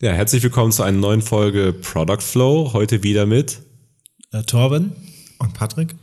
Ja, 0.00 0.12
herzlich 0.12 0.44
willkommen 0.44 0.70
zu 0.70 0.84
einer 0.84 0.96
neuen 0.96 1.22
Folge 1.22 1.72
Product 1.72 2.20
Flow. 2.20 2.72
Heute 2.72 3.02
wieder 3.02 3.26
mit 3.26 3.58
äh, 4.30 4.44
Torben 4.44 4.92
und 5.40 5.54
Patrick 5.54 5.96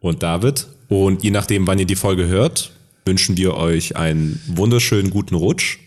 und 0.00 0.22
David. 0.22 0.66
Und 0.88 1.24
je 1.24 1.30
nachdem, 1.30 1.66
wann 1.66 1.78
ihr 1.78 1.86
die 1.86 1.96
Folge 1.96 2.26
hört, 2.26 2.72
wünschen 3.06 3.38
wir 3.38 3.54
euch 3.54 3.96
einen 3.96 4.38
wunderschönen 4.48 5.08
guten 5.08 5.34
Rutsch. 5.34 5.78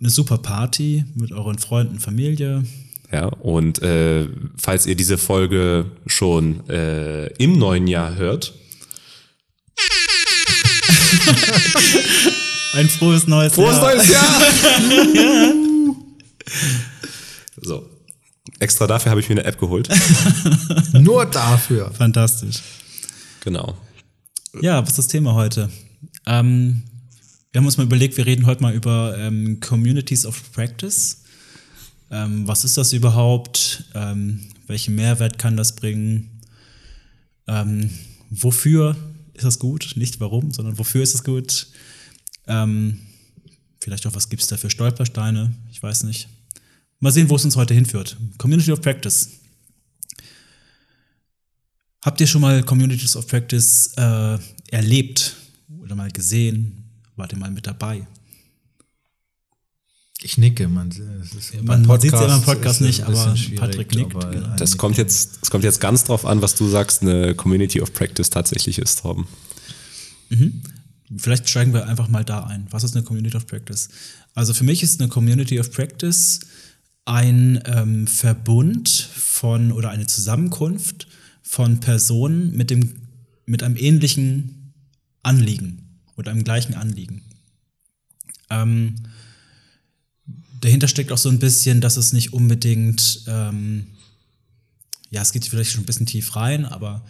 Eine 0.00 0.10
super 0.10 0.38
Party 0.38 1.04
mit 1.14 1.30
euren 1.30 1.58
Freunden, 1.58 2.00
Familie. 2.00 2.64
Ja, 3.12 3.26
und 3.26 3.80
äh, 3.82 4.26
falls 4.56 4.84
ihr 4.86 4.96
diese 4.96 5.16
Folge 5.16 5.86
schon 6.08 6.68
äh, 6.68 7.28
im 7.34 7.56
neuen 7.56 7.86
Jahr 7.86 8.16
hört. 8.16 8.52
Ein 12.72 12.88
frohes 12.88 13.28
neues 13.28 13.54
frohes 13.54 13.76
Jahr. 13.76 13.92
Frohes 13.92 13.94
neues 13.94 14.10
Jahr! 14.10 15.14
ja. 15.14 15.52
Extra 18.58 18.86
dafür 18.86 19.10
habe 19.10 19.20
ich 19.20 19.28
mir 19.28 19.34
eine 19.36 19.44
App 19.44 19.58
geholt. 19.58 19.88
Nur 20.92 21.26
dafür. 21.26 21.90
Fantastisch. 21.92 22.62
Genau. 23.40 23.76
Ja, 24.62 24.82
was 24.82 24.90
ist 24.90 24.98
das 24.98 25.08
Thema 25.08 25.34
heute? 25.34 25.70
Ähm, 26.26 26.82
wir 27.52 27.60
haben 27.60 27.66
uns 27.66 27.76
mal 27.76 27.84
überlegt, 27.84 28.16
wir 28.16 28.26
reden 28.26 28.46
heute 28.46 28.62
mal 28.62 28.74
über 28.74 29.16
ähm, 29.18 29.60
Communities 29.60 30.24
of 30.24 30.52
Practice. 30.52 31.22
Ähm, 32.10 32.46
was 32.46 32.64
ist 32.64 32.76
das 32.76 32.92
überhaupt? 32.92 33.84
Ähm, 33.94 34.40
welchen 34.66 34.94
Mehrwert 34.94 35.38
kann 35.38 35.56
das 35.56 35.76
bringen? 35.76 36.40
Ähm, 37.46 37.90
wofür 38.30 38.96
ist 39.34 39.44
das 39.44 39.58
gut? 39.58 39.92
Nicht 39.96 40.20
warum, 40.20 40.52
sondern 40.52 40.78
wofür 40.78 41.02
ist 41.02 41.14
es 41.14 41.24
gut? 41.24 41.68
Ähm, 42.46 43.00
vielleicht 43.80 44.06
auch, 44.06 44.14
was 44.14 44.28
gibt 44.28 44.42
es 44.42 44.48
da 44.48 44.56
für 44.56 44.70
Stolpersteine? 44.70 45.52
Ich 45.70 45.82
weiß 45.82 46.04
nicht. 46.04 46.28
Mal 47.00 47.12
sehen, 47.12 47.28
wo 47.28 47.36
es 47.36 47.44
uns 47.44 47.56
heute 47.56 47.74
hinführt. 47.74 48.16
Community 48.38 48.72
of 48.72 48.80
Practice. 48.80 49.30
Habt 52.02 52.20
ihr 52.20 52.26
schon 52.26 52.40
mal 52.40 52.62
Communities 52.62 53.16
of 53.16 53.26
Practice 53.26 53.92
äh, 53.96 54.38
erlebt 54.70 55.36
oder 55.80 55.94
mal 55.94 56.10
gesehen? 56.10 56.84
Wart 57.16 57.32
ihr 57.32 57.38
mal 57.38 57.50
mit 57.50 57.66
dabei? 57.66 58.06
Ich 60.22 60.38
nicke, 60.38 60.66
man, 60.68 60.92
man, 61.62 61.86
man 61.86 62.00
sieht 62.00 62.12
es 62.12 62.20
ja 62.20 62.26
beim 62.26 62.42
Podcast 62.42 62.80
nicht, 62.80 63.02
aber 63.02 63.34
Patrick 63.56 63.94
nickt. 63.94 64.14
Aber 64.14 64.30
genau. 64.30 64.56
Das 64.56 64.78
kommt 64.78 64.96
jetzt, 64.96 65.42
das 65.42 65.50
kommt 65.50 65.62
jetzt 65.62 65.80
ganz 65.80 66.04
drauf 66.04 66.24
an, 66.24 66.40
was 66.40 66.54
du 66.54 66.68
sagst, 66.68 67.02
eine 67.02 67.34
Community 67.34 67.80
of 67.82 67.92
Practice 67.92 68.30
tatsächlich 68.30 68.78
ist, 68.78 69.00
Torben. 69.00 69.26
Mhm. 70.30 70.62
Vielleicht 71.16 71.48
steigen 71.48 71.72
wir 71.74 71.86
einfach 71.86 72.08
mal 72.08 72.24
da 72.24 72.44
ein. 72.44 72.66
Was 72.70 72.82
ist 72.82 72.96
eine 72.96 73.04
Community 73.04 73.36
of 73.36 73.46
Practice? 73.46 73.88
Also 74.34 74.54
für 74.54 74.64
mich 74.64 74.82
ist 74.82 75.00
eine 75.00 75.08
Community 75.08 75.60
of 75.60 75.70
Practice 75.70 76.40
ein 77.06 77.62
ähm, 77.66 78.06
Verbund 78.06 78.90
von 78.90 79.72
oder 79.72 79.90
eine 79.90 80.06
Zusammenkunft 80.06 81.06
von 81.40 81.80
Personen 81.80 82.54
mit, 82.56 82.70
dem, 82.70 82.94
mit 83.46 83.62
einem 83.62 83.76
ähnlichen 83.76 84.74
Anliegen 85.22 86.00
oder 86.16 86.32
einem 86.32 86.44
gleichen 86.44 86.74
Anliegen. 86.74 87.22
Ähm, 88.50 88.96
dahinter 90.60 90.88
steckt 90.88 91.12
auch 91.12 91.18
so 91.18 91.28
ein 91.28 91.38
bisschen, 91.38 91.80
dass 91.80 91.96
es 91.96 92.12
nicht 92.12 92.32
unbedingt, 92.32 93.22
ähm, 93.28 93.86
ja, 95.10 95.22
es 95.22 95.32
geht 95.32 95.46
vielleicht 95.46 95.70
schon 95.70 95.82
ein 95.82 95.86
bisschen 95.86 96.06
tief 96.06 96.34
rein, 96.34 96.64
aber 96.64 97.04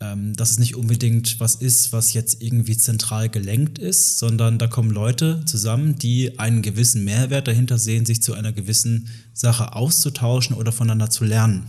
ähm, 0.00 0.34
dass 0.34 0.50
es 0.50 0.58
nicht 0.58 0.76
unbedingt 0.76 1.40
was 1.40 1.54
ist, 1.54 1.92
was 1.92 2.12
jetzt 2.12 2.42
irgendwie 2.42 2.76
zentral 2.76 3.28
gelenkt 3.28 3.78
ist, 3.78 4.18
sondern 4.18 4.58
da 4.58 4.66
kommen 4.66 4.90
Leute 4.90 5.42
zusammen, 5.46 5.96
die 5.96 6.38
einen 6.38 6.60
gewissen 6.60 7.04
Mehrwert 7.04 7.48
dahinter 7.48 7.78
sehen, 7.78 8.04
sich 8.04 8.22
zu 8.22 8.34
einer 8.34 8.52
gewissen 8.52 9.08
Sache 9.32 9.74
auszutauschen 9.74 10.54
oder 10.54 10.72
voneinander 10.72 11.08
zu 11.08 11.24
lernen. 11.24 11.66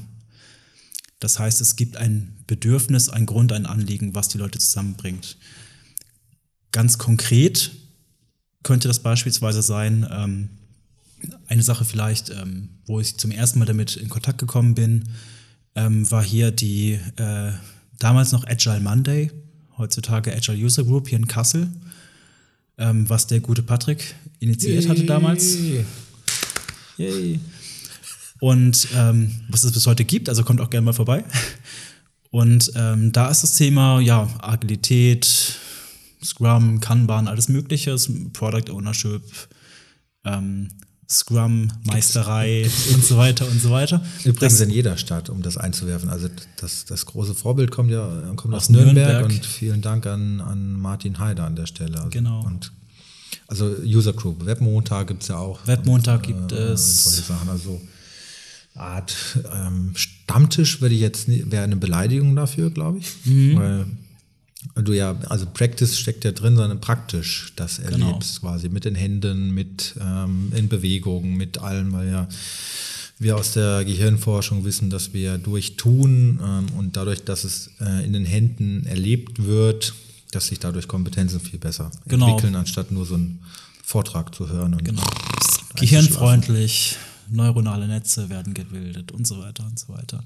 Das 1.20 1.40
heißt, 1.40 1.62
es 1.62 1.76
gibt 1.78 1.98
ein 1.98 2.36
Bedürfnis, 2.48 3.10
ein 3.10 3.26
Grund, 3.26 3.54
ein 3.54 3.66
Anliegen, 3.66 4.14
was 4.14 4.28
die 4.28 4.38
Leute 4.38 4.60
zusammenbringt. 4.60 5.38
Ganz 6.72 6.98
konkret 6.98 7.72
könnte 8.62 8.90
das 8.90 9.00
beispielsweise 9.00 9.62
sein, 9.62 10.06
ähm, 10.12 10.50
eine 11.48 11.64
Sache 11.64 11.86
vielleicht, 11.86 12.30
ähm, 12.30 12.70
wo 12.86 13.00
ich 13.00 13.18
zum 13.18 13.32
ersten 13.32 13.60
Mal 13.60 13.66
damit 13.66 13.96
in 13.96 14.10
Kontakt 14.10 14.38
gekommen 14.38 14.76
bin, 14.76 15.06
ähm, 15.76 16.10
war 16.12 16.24
hier 16.24 16.52
die 16.52 17.00
äh, 17.16 17.54
damals 18.00 18.32
noch 18.32 18.46
Agile 18.48 18.80
Monday, 18.80 19.32
heutzutage 19.78 20.34
Agile 20.36 20.58
User 20.58 20.84
Group 20.84 21.10
hier 21.10 21.18
in 21.18 21.28
Kassel, 21.28 21.68
ähm, 22.78 23.10
was 23.10 23.28
der 23.28 23.40
gute 23.40 23.64
Patrick 23.64 24.16
initiiert 24.40 24.84
Yay. 24.84 24.90
hatte 24.90 25.04
damals. 25.06 25.58
Yay. 26.98 27.40
Und 28.40 28.88
ähm, 28.96 29.32
was 29.50 29.64
es 29.64 29.72
bis 29.72 29.88
heute 29.88 30.06
gibt, 30.06 30.30
also 30.30 30.44
kommt 30.44 30.62
auch 30.62 30.70
gerne 30.70 30.86
mal 30.86 30.94
vorbei. 30.94 31.24
Und 32.30 32.72
ähm, 32.76 33.12
da 33.12 33.30
ist 33.30 33.44
das 33.44 33.56
Thema, 33.56 34.00
ja, 34.00 34.28
Agilität, 34.42 35.56
Scrum, 36.24 36.80
Kanban, 36.80 37.28
alles 37.28 37.48
Mögliche, 37.48 37.96
Product 38.34 38.72
Ownership, 38.72 39.24
ähm, 40.26 40.70
Scrum, 41.10 41.72
Meisterei 41.84 42.70
und 42.94 43.04
so 43.04 43.18
weiter 43.18 43.48
und 43.48 43.62
so 43.62 43.72
weiter. 43.72 44.04
Übrigens 44.26 44.58
das, 44.58 44.62
in 44.62 44.70
jeder 44.70 44.98
Stadt, 44.98 45.30
um 45.30 45.42
das 45.42 45.58
einzuwerfen. 45.58 46.10
Also 46.10 46.28
das, 46.58 46.86
das 46.86 47.06
große 47.06 47.34
Vorbild 47.34 47.72
kommt 47.72 47.92
ja 47.92 48.08
kommt 48.36 48.54
aus, 48.54 48.64
aus 48.64 48.70
Nürnberg, 48.70 48.96
Nürnberg, 48.96 49.26
und 49.26 49.46
vielen 49.46 49.82
Dank 49.82 50.06
an, 50.06 50.42
an 50.42 50.80
Martin 50.80 51.20
Heider 51.20 51.46
an 51.46 51.56
der 51.56 51.66
Stelle. 51.66 51.98
Also 51.98 52.10
genau. 52.10 52.44
Und 52.46 52.72
also 53.48 53.76
User 53.84 54.14
Group, 54.14 54.46
Webmontag 54.46 55.08
gibt 55.08 55.22
es 55.22 55.30
ja 55.30 55.38
auch. 55.38 55.66
Webmontag 55.66 56.24
gibt 56.24 56.52
äh, 56.52 56.74
es. 56.74 57.06
Solche 57.06 57.22
Sachen. 57.22 57.50
Also 57.50 57.82
Art 58.76 59.16
ähm, 59.54 59.94
Stammtisch 59.96 60.82
würde 60.82 60.94
ich 60.94 61.02
jetzt 61.02 61.28
wäre 61.28 61.64
eine 61.64 61.78
Beleidigung 61.78 62.36
dafür, 62.36 62.70
glaube 62.70 63.00
ich. 63.00 63.08
Mhm. 63.26 63.56
Weil 63.58 63.86
du 64.76 64.94
ja, 64.94 65.16
also 65.30 65.46
Practice 65.46 65.98
steckt 65.98 66.24
ja 66.26 66.32
drin, 66.32 66.56
sondern 66.56 66.82
praktisch 66.82 67.54
das 67.56 67.78
genau. 67.78 68.08
erlebst, 68.08 68.42
genau. 68.42 68.52
quasi 68.54 68.70
mit 68.70 68.86
den 68.86 68.96
Händen, 68.96 69.52
mit 69.52 69.96
ähm, 70.02 70.52
in 70.56 70.68
Bewegung, 70.70 71.36
mit 71.36 71.60
allem, 71.60 71.94
weil 71.94 72.10
ja 72.10 72.28
wir 73.20 73.36
aus 73.36 73.54
der 73.54 73.84
Gehirnforschung 73.84 74.64
wissen, 74.64 74.90
dass 74.90 75.14
wir 75.14 75.38
durch 75.38 75.76
Tun 75.76 76.40
ähm, 76.44 76.66
und 76.78 76.98
dadurch, 76.98 77.24
dass 77.24 77.44
es 77.44 77.72
äh, 77.80 78.06
in 78.06 78.14
den 78.14 78.26
Händen 78.26 78.86
erlebt 78.86 79.44
wird, 79.44 79.94
dass 80.32 80.48
sich 80.48 80.60
dadurch 80.60 80.88
Kompetenzen 80.88 81.40
viel 81.40 81.58
besser 81.58 81.92
genau. 82.08 82.28
entwickeln, 82.28 82.56
anstatt 82.56 82.92
nur 82.92 83.06
so 83.06 83.16
einen 83.16 83.40
Vortrag 83.84 84.36
zu 84.36 84.50
hören. 84.50 84.74
Und 84.74 84.86
genau. 84.86 85.02
Gehirnfreundlich, 85.76 86.98
neuronale 87.30 87.88
Netze 87.88 88.30
werden 88.30 88.54
gebildet 88.54 89.12
und 89.12 89.26
so 89.26 89.40
weiter 89.40 89.66
und 89.66 89.80
so 89.80 89.90
weiter. 89.90 90.24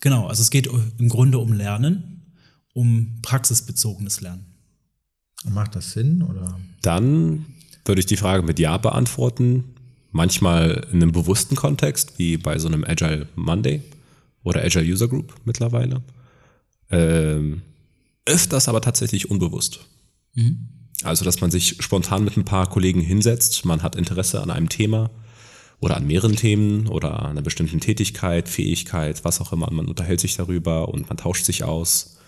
Genau, 0.00 0.26
also 0.26 0.40
es 0.40 0.50
geht 0.50 0.66
im 0.98 1.08
Grunde 1.08 1.38
um 1.38 1.52
Lernen 1.52 2.19
um 2.72 3.18
praxisbezogenes 3.22 4.20
Lernen. 4.20 4.46
Macht 5.44 5.74
das 5.74 5.92
Sinn? 5.92 6.22
Oder? 6.22 6.58
Dann 6.82 7.46
würde 7.84 8.00
ich 8.00 8.06
die 8.06 8.16
Frage 8.16 8.42
mit 8.42 8.58
Ja 8.58 8.76
beantworten. 8.76 9.64
Manchmal 10.12 10.86
in 10.90 11.02
einem 11.02 11.12
bewussten 11.12 11.56
Kontext, 11.56 12.18
wie 12.18 12.36
bei 12.36 12.58
so 12.58 12.68
einem 12.68 12.84
Agile 12.84 13.28
Monday 13.36 13.82
oder 14.42 14.62
Agile 14.62 14.84
User 14.84 15.08
Group 15.08 15.34
mittlerweile. 15.44 16.02
Ähm, 16.90 17.62
öfters 18.26 18.68
aber 18.68 18.80
tatsächlich 18.80 19.30
unbewusst. 19.30 19.80
Mhm. 20.34 20.68
Also, 21.02 21.24
dass 21.24 21.40
man 21.40 21.50
sich 21.50 21.76
spontan 21.80 22.24
mit 22.24 22.36
ein 22.36 22.44
paar 22.44 22.68
Kollegen 22.68 23.00
hinsetzt, 23.00 23.64
man 23.64 23.82
hat 23.82 23.96
Interesse 23.96 24.42
an 24.42 24.50
einem 24.50 24.68
Thema 24.68 25.10
oder 25.78 25.96
an 25.96 26.06
mehreren 26.06 26.36
Themen 26.36 26.88
oder 26.88 27.20
an 27.20 27.30
einer 27.30 27.42
bestimmten 27.42 27.80
Tätigkeit, 27.80 28.48
Fähigkeit, 28.48 29.24
was 29.24 29.40
auch 29.40 29.52
immer. 29.52 29.70
Man 29.70 29.86
unterhält 29.86 30.20
sich 30.20 30.36
darüber 30.36 30.88
und 30.88 31.08
man 31.08 31.16
tauscht 31.16 31.46
sich 31.46 31.64
aus 31.64 32.18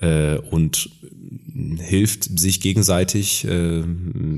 äh, 0.00 0.36
und 0.38 0.90
hilft 1.78 2.38
sich 2.38 2.60
gegenseitig, 2.60 3.44
äh, 3.44 3.84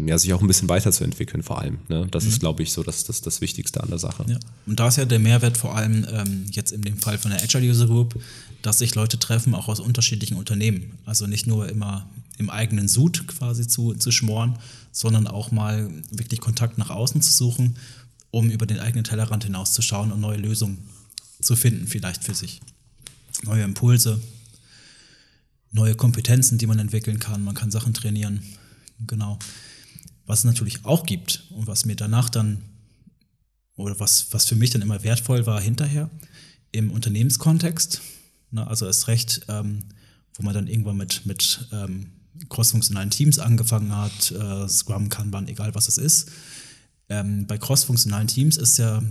ja, 0.06 0.18
sich 0.18 0.32
auch 0.32 0.40
ein 0.40 0.46
bisschen 0.46 0.68
weiterzuentwickeln 0.68 1.42
vor 1.42 1.60
allem. 1.60 1.78
Ne? 1.88 2.06
Das 2.10 2.24
mhm. 2.24 2.30
ist, 2.30 2.40
glaube 2.40 2.62
ich, 2.62 2.72
so 2.72 2.82
das, 2.82 3.04
das, 3.04 3.20
das 3.20 3.40
Wichtigste 3.40 3.82
an 3.82 3.88
der 3.88 3.98
Sache. 3.98 4.24
Ja. 4.28 4.38
Und 4.66 4.80
da 4.80 4.88
ist 4.88 4.96
ja 4.96 5.04
der 5.04 5.18
Mehrwert 5.18 5.56
vor 5.56 5.76
allem 5.76 6.06
ähm, 6.10 6.46
jetzt 6.50 6.72
in 6.72 6.82
dem 6.82 6.98
Fall 6.98 7.18
von 7.18 7.30
der 7.30 7.42
Agile 7.42 7.68
User 7.70 7.86
Group, 7.86 8.20
dass 8.62 8.78
sich 8.78 8.94
Leute 8.94 9.18
treffen, 9.18 9.54
auch 9.54 9.68
aus 9.68 9.80
unterschiedlichen 9.80 10.36
Unternehmen. 10.36 10.98
Also 11.04 11.26
nicht 11.26 11.46
nur 11.46 11.68
immer 11.68 12.08
im 12.38 12.50
eigenen 12.50 12.88
Sud 12.88 13.26
quasi 13.28 13.66
zu, 13.66 13.94
zu 13.94 14.10
schmoren, 14.10 14.58
sondern 14.90 15.26
auch 15.26 15.52
mal 15.52 15.90
wirklich 16.10 16.40
Kontakt 16.40 16.78
nach 16.78 16.90
außen 16.90 17.22
zu 17.22 17.32
suchen, 17.32 17.76
um 18.30 18.50
über 18.50 18.66
den 18.66 18.80
eigenen 18.80 19.04
Tellerrand 19.04 19.44
hinauszuschauen 19.44 20.10
und 20.12 20.20
neue 20.20 20.38
Lösungen 20.38 20.78
zu 21.40 21.56
finden, 21.56 21.86
vielleicht 21.86 22.24
für 22.24 22.34
sich. 22.34 22.60
Neue 23.44 23.62
Impulse, 23.62 24.20
neue 25.72 25.94
Kompetenzen, 25.94 26.58
die 26.58 26.66
man 26.66 26.78
entwickeln 26.78 27.18
kann. 27.18 27.42
Man 27.42 27.54
kann 27.54 27.70
Sachen 27.70 27.94
trainieren. 27.94 28.42
Genau. 29.06 29.38
Was 30.26 30.40
es 30.40 30.44
natürlich 30.44 30.84
auch 30.84 31.04
gibt 31.04 31.44
und 31.50 31.66
was 31.66 31.84
mir 31.84 31.96
danach 31.96 32.28
dann, 32.28 32.62
oder 33.76 33.98
was, 33.98 34.28
was 34.32 34.44
für 34.44 34.54
mich 34.54 34.70
dann 34.70 34.82
immer 34.82 35.02
wertvoll 35.02 35.46
war 35.46 35.60
hinterher, 35.60 36.10
im 36.70 36.90
Unternehmenskontext, 36.90 38.00
ne, 38.50 38.66
also 38.66 38.86
erst 38.86 39.08
recht, 39.08 39.42
ähm, 39.48 39.80
wo 40.34 40.42
man 40.42 40.54
dann 40.54 40.68
irgendwann 40.68 40.96
mit, 40.96 41.26
mit 41.26 41.66
ähm, 41.72 42.12
crossfunktionalen 42.48 43.10
Teams 43.10 43.38
angefangen 43.38 43.94
hat, 43.94 44.30
äh, 44.30 44.68
Scrum, 44.68 45.08
Kanban, 45.08 45.48
egal 45.48 45.74
was 45.74 45.88
es 45.88 45.98
ist. 45.98 46.30
Ähm, 47.08 47.46
bei 47.46 47.58
crossfunktionalen 47.58 48.28
Teams 48.28 48.56
ist 48.56 48.78
ja 48.78 49.02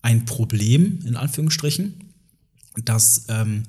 ein 0.00 0.24
Problem, 0.24 1.00
in 1.04 1.16
Anführungsstrichen, 1.16 2.14
dass 2.84 3.26
ähm, 3.28 3.64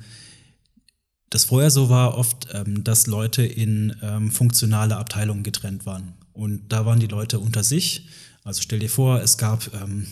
das 1.33 1.45
vorher 1.45 1.71
so 1.71 1.89
war 1.89 2.15
oft, 2.15 2.47
ähm, 2.53 2.83
dass 2.83 3.07
Leute 3.07 3.43
in 3.43 3.95
ähm, 4.03 4.29
funktionale 4.29 4.97
Abteilungen 4.97 5.41
getrennt 5.41 5.87
waren. 5.87 6.13
Und 6.31 6.71
da 6.71 6.85
waren 6.85 6.99
die 6.99 7.07
Leute 7.07 7.39
unter 7.39 7.63
sich. 7.63 8.07
Also 8.43 8.61
stell 8.61 8.77
dir 8.77 8.89
vor, 8.89 9.19
es 9.19 9.39
gab, 9.39 9.73
ähm, 9.73 10.05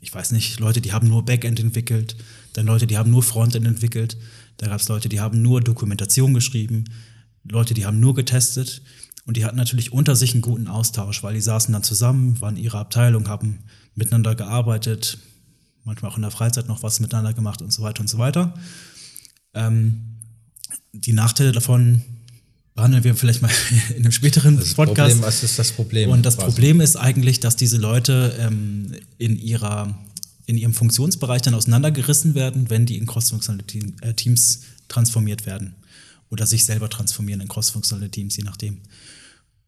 ich 0.00 0.14
weiß 0.14 0.30
nicht, 0.30 0.60
Leute, 0.60 0.80
die 0.80 0.92
haben 0.92 1.08
nur 1.08 1.24
Backend 1.24 1.58
entwickelt, 1.58 2.14
dann 2.52 2.66
Leute, 2.66 2.86
die 2.86 2.98
haben 2.98 3.10
nur 3.10 3.24
Frontend 3.24 3.66
entwickelt, 3.66 4.16
da 4.58 4.68
gab 4.68 4.78
es 4.78 4.88
Leute, 4.88 5.08
die 5.08 5.18
haben 5.18 5.42
nur 5.42 5.60
Dokumentation 5.60 6.34
geschrieben, 6.34 6.84
Leute, 7.42 7.74
die 7.74 7.84
haben 7.84 7.98
nur 7.98 8.14
getestet. 8.14 8.82
Und 9.26 9.36
die 9.36 9.44
hatten 9.44 9.56
natürlich 9.56 9.92
unter 9.92 10.16
sich 10.16 10.32
einen 10.32 10.42
guten 10.42 10.66
Austausch, 10.66 11.22
weil 11.22 11.34
die 11.34 11.40
saßen 11.40 11.72
dann 11.72 11.82
zusammen, 11.82 12.40
waren 12.40 12.56
in 12.56 12.64
ihrer 12.64 12.78
Abteilung, 12.78 13.28
haben 13.28 13.60
miteinander 13.94 14.34
gearbeitet, 14.34 15.18
manchmal 15.84 16.10
auch 16.10 16.16
in 16.16 16.22
der 16.22 16.30
Freizeit 16.30 16.68
noch 16.68 16.82
was 16.82 17.00
miteinander 17.00 17.34
gemacht 17.34 17.60
und 17.60 17.72
so 17.72 17.82
weiter 17.82 18.00
und 18.00 18.08
so 18.08 18.18
weiter. 18.18 18.54
Ähm, 19.52 20.09
die 20.92 21.12
Nachteile 21.12 21.52
davon 21.52 22.02
behandeln 22.74 23.04
wir 23.04 23.14
vielleicht 23.14 23.42
mal 23.42 23.50
in 23.90 23.96
einem 23.96 24.12
späteren 24.12 24.56
Das 24.56 24.74
Podcast. 24.74 25.10
Problem, 25.10 25.22
was 25.22 25.42
ist 25.42 25.58
das 25.58 25.72
Problem? 25.72 26.10
Und 26.10 26.24
das 26.24 26.36
quasi? 26.36 26.46
Problem 26.46 26.80
ist 26.80 26.96
eigentlich, 26.96 27.40
dass 27.40 27.56
diese 27.56 27.76
Leute 27.76 28.36
ähm, 28.38 28.94
in, 29.18 29.38
ihrer, 29.38 29.94
in 30.46 30.56
ihrem 30.56 30.74
Funktionsbereich 30.74 31.42
dann 31.42 31.54
auseinandergerissen 31.54 32.34
werden, 32.34 32.70
wenn 32.70 32.86
die 32.86 32.96
in 32.96 33.06
crossfunktionale 33.06 33.64
äh, 34.02 34.14
Teams 34.14 34.62
transformiert 34.88 35.46
werden. 35.46 35.74
Oder 36.30 36.46
sich 36.46 36.64
selber 36.64 36.88
transformieren 36.88 37.40
in 37.40 37.48
crossfunktionale 37.48 38.08
Teams, 38.08 38.36
je 38.36 38.44
nachdem. 38.44 38.78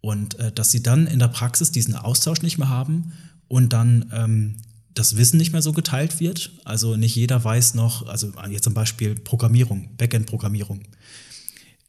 Und 0.00 0.38
äh, 0.38 0.52
dass 0.52 0.70
sie 0.70 0.82
dann 0.82 1.06
in 1.06 1.18
der 1.18 1.28
Praxis 1.28 1.72
diesen 1.72 1.96
Austausch 1.96 2.42
nicht 2.42 2.58
mehr 2.58 2.68
haben 2.68 3.12
und 3.48 3.72
dann 3.72 4.10
ähm, 4.12 4.56
das 4.94 5.16
Wissen 5.16 5.38
nicht 5.38 5.52
mehr 5.52 5.62
so 5.62 5.72
geteilt 5.72 6.20
wird. 6.20 6.52
Also 6.64 6.96
nicht 6.96 7.16
jeder 7.16 7.42
weiß 7.42 7.74
noch, 7.74 8.06
also 8.06 8.32
jetzt 8.50 8.64
zum 8.64 8.74
Beispiel 8.74 9.14
Programmierung, 9.14 9.96
Backend-Programmierung. 9.96 10.82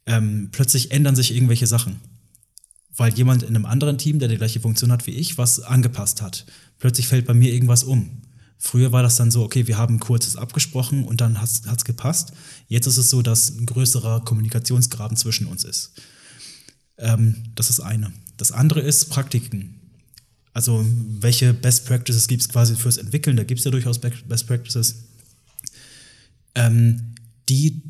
Ähm, 0.06 0.48
plötzlich 0.52 0.90
ändern 0.90 1.16
sich 1.16 1.34
irgendwelche 1.34 1.66
Sachen 1.66 2.00
weil 2.96 3.12
jemand 3.14 3.42
in 3.42 3.50
einem 3.50 3.66
anderen 3.66 3.98
Team, 3.98 4.18
der 4.18 4.28
die 4.28 4.36
gleiche 4.36 4.60
Funktion 4.60 4.92
hat 4.92 5.06
wie 5.06 5.12
ich, 5.12 5.38
was 5.38 5.60
angepasst 5.60 6.22
hat. 6.22 6.46
Plötzlich 6.78 7.08
fällt 7.08 7.26
bei 7.26 7.34
mir 7.34 7.52
irgendwas 7.52 7.84
um. 7.84 8.22
Früher 8.58 8.92
war 8.92 9.02
das 9.02 9.16
dann 9.16 9.30
so, 9.30 9.42
okay, 9.42 9.66
wir 9.66 9.78
haben 9.78 10.00
kurzes 10.00 10.36
abgesprochen 10.36 11.04
und 11.04 11.20
dann 11.20 11.40
hat 11.40 11.50
es 11.50 11.84
gepasst. 11.84 12.32
Jetzt 12.68 12.86
ist 12.86 12.96
es 12.96 13.10
so, 13.10 13.20
dass 13.20 13.50
ein 13.50 13.66
größerer 13.66 14.24
Kommunikationsgraben 14.24 15.16
zwischen 15.16 15.46
uns 15.46 15.64
ist. 15.64 15.92
Ähm, 16.96 17.52
das 17.56 17.68
ist 17.68 17.80
eine. 17.80 18.12
Das 18.36 18.52
andere 18.52 18.80
ist 18.80 19.06
Praktiken. 19.06 19.83
Also 20.54 20.86
welche 21.20 21.52
Best 21.52 21.84
Practices 21.84 22.26
gibt 22.28 22.40
es 22.42 22.48
quasi 22.48 22.76
fürs 22.76 22.96
Entwickeln? 22.96 23.36
Da 23.36 23.44
gibt 23.44 23.58
es 23.58 23.64
ja 23.64 23.70
durchaus 23.70 23.98
Best 24.00 24.46
Practices. 24.46 24.94
Ähm, 26.54 27.14
die 27.48 27.82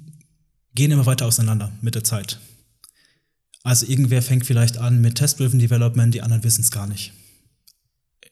gehen 0.75 0.91
immer 0.91 1.07
weiter 1.07 1.27
auseinander 1.27 1.71
mit 1.83 1.95
der 1.95 2.05
Zeit. 2.05 2.41
Also 3.63 3.87
irgendwer 3.87 4.23
fängt 4.23 4.47
vielleicht 4.47 4.79
an 4.79 5.01
mit 5.01 5.15
Test-Driven 5.17 5.59
Development, 5.59 6.13
die 6.13 6.23
anderen 6.23 6.43
wissen 6.43 6.63
es 6.63 6.71
gar 6.71 6.87
nicht. 6.87 7.13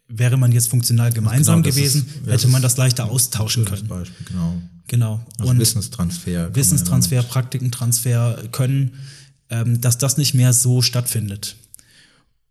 Wäre 0.09 0.37
man 0.37 0.53
jetzt 0.53 0.69
funktional 0.69 1.13
gemeinsam 1.13 1.63
Genau, 1.63 1.75
gewesen, 1.75 2.07
ist- 2.07 2.27
ja, 2.27 2.33
hätte 2.33 2.49
man 2.49 2.61
das 2.63 2.77
leichter 2.77 3.11
austauschen 3.11 3.65
können. 3.65 3.87
Beispiel, 3.87 4.27
genau. 4.27 4.61
Genau. 4.89 5.25
Also 5.39 5.57
Wissenstransfer. 5.59 6.45
man 6.45 6.55
Wissenstransfer, 6.55 7.15
ja 7.17 7.23
Praktikentransfer 7.23 8.49
können, 8.51 8.93
ähm, 9.49 9.81
dass 9.81 9.97
das 9.99 10.17
nicht 10.19 10.35
mehr 10.35 10.53
so 10.53 10.83
stattfindet. 10.83 11.57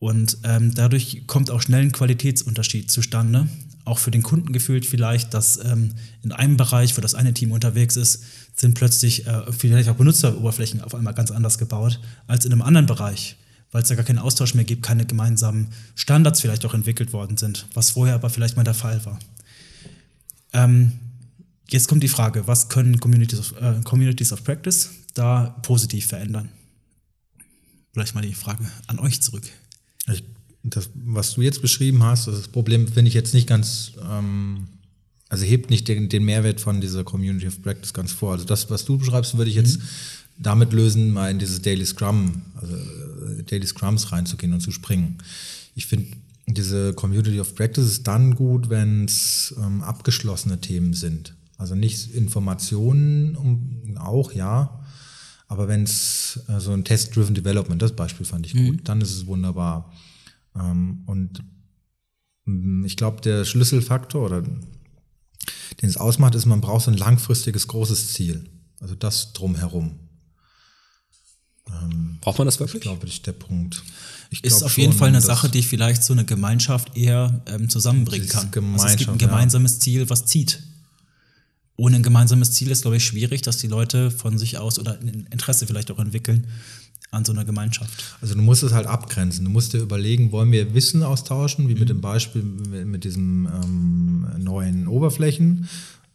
Und 0.02 0.40
ähm, 0.46 0.74
dadurch 0.74 1.28
kommt 1.28 1.52
auch 1.52 1.62
schnell 1.62 1.84
ein 1.84 1.92
Qualitätsunterschied 1.92 2.90
zustande. 2.90 3.48
Auch 3.86 4.00
für 4.00 4.10
den 4.10 4.24
Kunden 4.24 4.52
gefühlt 4.52 4.84
vielleicht, 4.84 5.36
dass 5.36 5.64
ähm, 5.64 5.92
in 6.24 6.32
einem 6.32 6.58
Bereich, 6.58 6.98
wo 6.98 7.02
das 7.02 7.14
eine 7.14 7.36
Team 7.36 7.52
unterwegs 7.52 7.98
ist, 7.98 8.24
sind 8.56 8.74
plötzlich 8.74 9.28
äh, 9.28 9.52
vielleicht 9.52 9.90
auch 9.90 9.98
Benutzeroberflächen 9.98 10.82
auf 10.82 10.96
einmal 10.96 11.14
ganz 11.14 11.30
anders 11.30 11.60
gebaut 11.60 12.00
als 12.26 12.46
in 12.46 12.52
einem 12.52 12.64
anderen 12.64 12.88
Bereich, 12.88 13.36
weil 13.72 13.84
es 13.84 13.90
da 13.90 13.96
gar 13.96 14.04
keinen 14.04 14.18
Austausch 14.18 14.56
mehr 14.56 14.64
gibt, 14.64 14.82
keine 14.82 15.06
gemeinsamen 15.06 15.68
Standards 15.94 16.42
vielleicht 16.42 16.66
auch 16.66 16.74
entwickelt 16.74 17.14
worden 17.14 17.38
sind, 17.38 17.68
was 17.76 17.92
vorher 17.92 18.16
aber 18.16 18.32
vielleicht 18.32 18.58
mal 18.58 18.64
der 18.64 18.74
Fall 18.74 19.06
war. 19.06 19.20
Ähm, 20.52 20.94
jetzt 21.70 21.88
kommt 21.88 22.02
die 22.02 22.08
Frage, 22.08 22.48
was 22.48 22.70
können 22.70 23.00
Communities 23.00 23.40
of, 23.40 23.62
äh, 23.62 23.82
Communities 23.84 24.34
of 24.34 24.44
Practice 24.44 24.90
da 25.14 25.56
positiv 25.62 26.08
verändern? 26.08 26.50
Vielleicht 27.94 28.16
mal 28.16 28.22
die 28.22 28.34
Frage 28.34 28.66
an 28.88 28.98
euch 28.98 29.22
zurück. 29.22 29.44
Ich, 30.08 30.24
das, 30.64 30.90
was 30.94 31.34
du 31.34 31.42
jetzt 31.42 31.62
beschrieben 31.62 32.04
hast, 32.04 32.28
das 32.28 32.48
Problem 32.48 32.88
finde 32.88 33.10
ich 33.10 33.14
jetzt 33.14 33.34
nicht 33.34 33.48
ganz, 33.48 33.94
ähm, 34.10 34.68
also 35.30 35.46
hebt 35.46 35.70
nicht 35.70 35.88
den, 35.88 36.10
den 36.10 36.24
Mehrwert 36.24 36.62
von 36.62 36.82
dieser 36.82 37.04
Community 37.04 37.48
of 37.48 37.62
Practice 37.62 37.94
ganz 37.94 38.12
vor. 38.12 38.34
Also 38.34 38.46
das, 38.46 38.70
was 38.70 38.86
du 38.86 38.98
beschreibst, 38.98 39.38
würde 39.38 39.50
ich 39.50 39.56
jetzt 39.56 39.80
damit 40.38 40.74
lösen, 40.74 41.12
mal 41.12 41.30
in 41.30 41.40
dieses 41.40 41.62
Daily 41.62 41.86
Scrum, 41.86 42.42
also 42.56 42.76
äh, 42.76 43.44
Daily 43.44 43.66
Scrums 43.66 44.12
reinzugehen 44.12 44.54
und 44.54 44.62
zu 44.62 44.72
springen. 44.72 45.18
Ich 45.76 45.86
finde, 45.86 46.08
diese 46.48 46.94
Community 46.94 47.40
of 47.40 47.56
Practice 47.56 47.86
ist 47.86 48.08
dann 48.08 48.36
gut, 48.36 48.70
wenn 48.70 49.06
es 49.06 49.56
ähm, 49.58 49.82
abgeschlossene 49.84 50.60
Themen 50.60 50.94
sind. 50.94 51.36
Also 51.58 51.76
nicht 51.76 52.14
Informationen, 52.14 53.36
um, 53.36 53.98
auch 53.98 54.34
ja, 54.34 54.81
aber 55.52 55.68
wenn 55.68 55.84
es 55.84 56.40
äh, 56.48 56.62
so 56.62 56.72
ein 56.72 56.86
Test-Driven 56.86 57.36
Development, 57.36 57.82
das 57.82 57.94
Beispiel 57.94 58.26
fand 58.26 58.46
ich 58.46 58.54
gut, 58.54 58.88
dann 58.88 59.02
ist 59.02 59.12
es 59.12 59.26
wunderbar. 59.26 59.92
Ähm, 60.56 61.04
und 61.08 61.44
mm, 62.46 62.86
ich 62.86 62.96
glaube, 62.96 63.20
der 63.20 63.44
Schlüsselfaktor 63.44 64.28
oder 64.28 64.44
den 64.44 65.90
es 65.90 65.98
ausmacht, 65.98 66.36
ist, 66.36 66.46
man 66.46 66.62
braucht 66.62 66.86
so 66.86 66.92
ein 66.92 66.96
langfristiges 66.96 67.68
großes 67.68 68.14
Ziel. 68.14 68.50
Also 68.80 68.96
das 68.96 69.34
drumherum. 69.34 70.00
Braucht 72.22 72.38
man 72.38 72.46
das 72.46 72.56
Ich 72.56 72.62
wirklich? 72.62 72.84
glaube, 72.84 73.06
das 73.06 73.16
ist 73.16 73.28
der 73.28 73.34
Punkt. 73.34 73.84
Ich 74.30 74.46
Ist 74.46 74.64
auf 74.64 74.78
jeden 74.78 74.94
schon, 74.94 75.00
Fall 75.00 75.10
eine 75.10 75.20
Sache, 75.20 75.50
die 75.50 75.64
vielleicht 75.64 76.02
so 76.06 76.14
eine 76.14 76.24
Gemeinschaft 76.24 76.96
eher 76.96 77.44
ähm, 77.48 77.68
zusammenbringen 77.68 78.30
kann. 78.30 78.46
Also 78.46 78.48
es 78.48 78.52
gibt 78.54 78.62
ein 78.62 78.78
Gemeinschaft, 78.78 79.22
ja. 79.22 79.28
gemeinsames 79.28 79.80
Ziel, 79.80 80.10
was 80.10 80.26
zieht. 80.26 80.64
Ohne 81.84 81.96
ein 81.98 82.04
gemeinsames 82.04 82.52
Ziel 82.52 82.70
ist, 82.72 82.82
glaube 82.84 82.98
ich, 82.98 83.04
schwierig, 83.06 83.42
dass 83.42 83.58
die 83.58 83.68
Leute 83.68 84.12
von 84.12 84.38
sich 84.38 84.58
aus 84.58 84.78
oder 84.80 85.00
ein 85.00 85.28
Interesse 85.32 85.66
vielleicht 85.66 85.90
auch 85.92 86.00
entwickeln 86.00 86.46
an 87.10 87.26
so 87.26 87.32
einer 87.34 87.44
Gemeinschaft. 87.44 88.04
Also 88.22 88.36
du 88.36 88.42
musst 88.42 88.64
es 88.64 88.72
halt 88.72 88.86
abgrenzen. 88.88 89.44
Du 89.46 89.52
musst 89.52 89.74
dir 89.74 89.80
überlegen, 89.82 90.32
wollen 90.32 90.52
wir 90.52 90.74
Wissen 90.74 91.02
austauschen, 91.04 91.68
wie 91.70 91.74
mit 91.74 91.84
Mhm. 91.84 91.94
dem 91.94 92.02
Beispiel 92.02 92.44
mit 92.44 92.86
mit 92.88 93.04
diesen 93.04 93.48
ähm, 93.48 94.26
neuen 94.38 94.88
Oberflächen. 94.88 95.68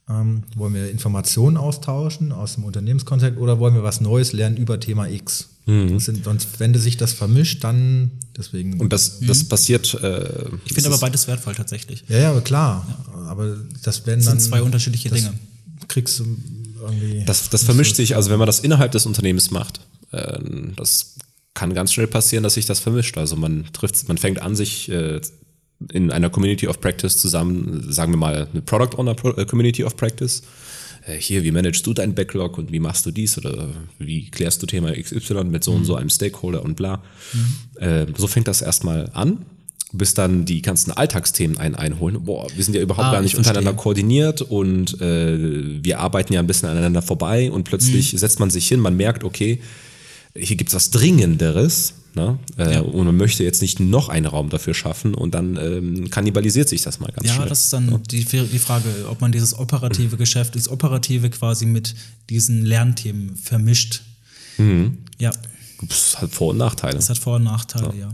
Ähm, 0.09 0.45
wollen 0.55 0.73
wir 0.75 0.89
Informationen 0.89 1.57
austauschen 1.57 2.31
aus 2.31 2.55
dem 2.55 2.63
Unternehmenskontext 2.65 3.39
oder 3.41 3.59
wollen 3.59 3.75
wir 3.75 3.83
was 3.83 4.01
Neues 4.01 4.33
lernen 4.33 4.57
über 4.57 4.79
Thema 4.79 5.09
X? 5.09 5.49
Das 5.67 6.05
sind, 6.05 6.23
sonst, 6.25 6.47
wenn 6.61 6.73
sich 6.75 6.97
das 6.97 7.13
vermischt, 7.13 7.65
dann 7.65 8.13
deswegen. 8.39 8.79
Und 8.81 8.93
das, 8.93 9.19
das 9.19 9.43
passiert. 9.43 9.95
Äh, 9.95 10.45
Ich 10.65 10.75
finde 10.75 10.91
aber 10.91 10.99
beides 10.99 11.27
wertvoll 11.27 11.57
tatsächlich. 11.57 12.05
ja, 12.09 12.19
ja, 12.19 12.31
aber 12.31 12.41
klar. 12.43 12.87
Aber 13.27 13.57
das 13.83 14.07
werden 14.07 14.21
Das 14.21 14.27
dann 14.27 14.39
sind 14.39 14.49
zwei 14.49 14.63
unterschiedliche 14.63 15.09
das 15.09 15.19
Dinge. 15.19 15.33
Kriegst 15.89 16.19
du 16.19 16.25
irgendwie. 16.81 17.25
Das, 17.25 17.49
das 17.51 17.65
vermischt 17.65 17.97
sich, 17.97 18.17
also 18.17 18.31
wenn 18.31 18.39
man 18.39 18.47
das 18.47 18.61
innerhalb 18.61 18.93
des 18.93 19.07
Unternehmens 19.07 19.51
macht, 19.51 19.81
äh, 20.13 20.39
das 20.77 21.17
kann 21.55 21.75
ganz 21.75 21.93
schnell 21.93 22.07
passieren, 22.07 22.43
dass 22.43 22.55
sich 22.55 22.67
das 22.67 22.81
vermischt. 22.81 23.17
Also 23.19 23.37
man 23.37 23.67
trifft, 23.73 24.07
man 24.09 24.19
fängt 24.19 24.43
an, 24.43 24.55
sich 24.55 24.91
äh, 24.91 25.21
in 25.93 26.11
einer 26.11 26.31
Community 26.31 26.69
of 26.69 26.81
Practice 26.81 27.19
zusammen, 27.19 27.91
sagen 27.91 28.13
wir 28.13 28.19
mal 28.19 28.49
eine 28.53 28.63
Product 28.63 28.99
Owner 28.99 29.17
äh, 29.37 29.45
Community 29.47 29.85
of 29.85 29.97
Practice. 29.97 30.43
Äh, 31.07 31.17
hier, 31.17 31.45
wie 31.45 31.51
managst 31.51 31.87
du 31.87 31.95
deinen 31.95 32.15
Backlog 32.15 32.59
und 32.59 32.73
wie 32.73 32.81
machst 32.81 33.07
du 33.07 33.11
dies 33.11 33.39
oder 33.39 33.69
wie 33.99 34.31
klärst 34.31 34.63
du 34.63 34.67
Thema 34.67 34.93
XY 34.93 35.45
mit 35.45 35.65
so 35.65 35.73
und 35.73 35.85
so 35.85 35.95
einem 35.97 36.11
Stakeholder 36.11 36.63
und 36.63 36.77
bla. 36.77 37.03
Äh, 37.77 38.07
so 38.17 38.27
fängt 38.27 38.49
das 38.49 38.63
erstmal 38.63 39.11
an, 39.13 39.45
bis 39.97 40.15
dann 40.15 40.45
die 40.45 40.63
ganzen 40.63 40.91
Alltagsthemen 40.93 41.59
einen 41.59 41.75
einholen. 41.75 42.25
Boah, 42.25 42.47
wir 42.55 42.65
sind 42.65 42.75
ja 42.75 42.81
überhaupt 42.83 43.09
Ah, 43.09 43.13
gar 43.13 43.21
ich 43.21 43.27
nicht 43.33 43.37
untereinander 43.39 43.73
koordiniert 43.75 44.43
und 44.43 45.01
äh, 45.01 45.83
wir 45.85 46.01
arbeiten 46.01 46.33
ja 46.33 46.41
ein 46.41 46.47
bisschen 46.47 46.69
aneinander 46.69 47.03
vorbei 47.03 47.51
und 47.51 47.65
plötzlich 47.65 48.13
Mhm. 48.13 48.19
setzt 48.19 48.41
man 48.41 48.51
sich 48.51 48.67
hin, 48.69 48.81
man 48.81 48.97
merkt, 48.97 49.25
okay, 49.25 49.61
hier 50.37 50.57
gibt's 50.57 50.75
was 50.75 50.91
Dringenderes 50.91 51.95
ne? 52.15 52.39
äh, 52.59 52.75
Ja. 52.75 52.81
und 52.81 53.07
man 53.07 53.17
möchte 53.17 53.43
jetzt 53.43 53.63
nicht 53.63 53.81
noch 53.81 54.09
einen 54.11 54.27
Raum 54.27 54.49
dafür 54.51 54.75
schaffen 54.75 55.15
und 55.15 55.35
dann 55.35 55.57
ähm, 55.57 56.11
kannibalisiert 56.11 56.69
sich 56.69 56.83
das 56.83 57.01
mal 57.01 57.11
ganz 57.13 57.27
Ja, 57.29 57.35
schnell. 57.37 57.49
das 57.49 57.65
ist 57.65 57.73
dann 57.73 58.03
die, 58.11 58.25
die 58.25 58.59
Frage, 58.59 58.85
ob 59.11 59.21
man 59.21 59.33
dieses 59.33 59.59
operative 59.59 60.17
Geschäft, 60.19 60.55
dieses 60.55 60.69
operative 60.71 61.31
quasi 61.31 61.65
mit 61.67 61.95
diesen 62.31 62.65
Lernthemen 62.67 63.37
vermischt. 63.37 64.03
Mhm. 64.59 64.99
Ja, 65.19 65.31
Das 65.89 66.21
hat 66.21 66.31
Vor- 66.31 66.51
und 66.51 66.59
Nachteile. 66.59 66.97
das 66.97 67.09
hat 67.11 67.19
Vor- 67.19 67.37
und 67.37 67.45
Nachteile, 67.45 67.93
ja. 67.99 68.11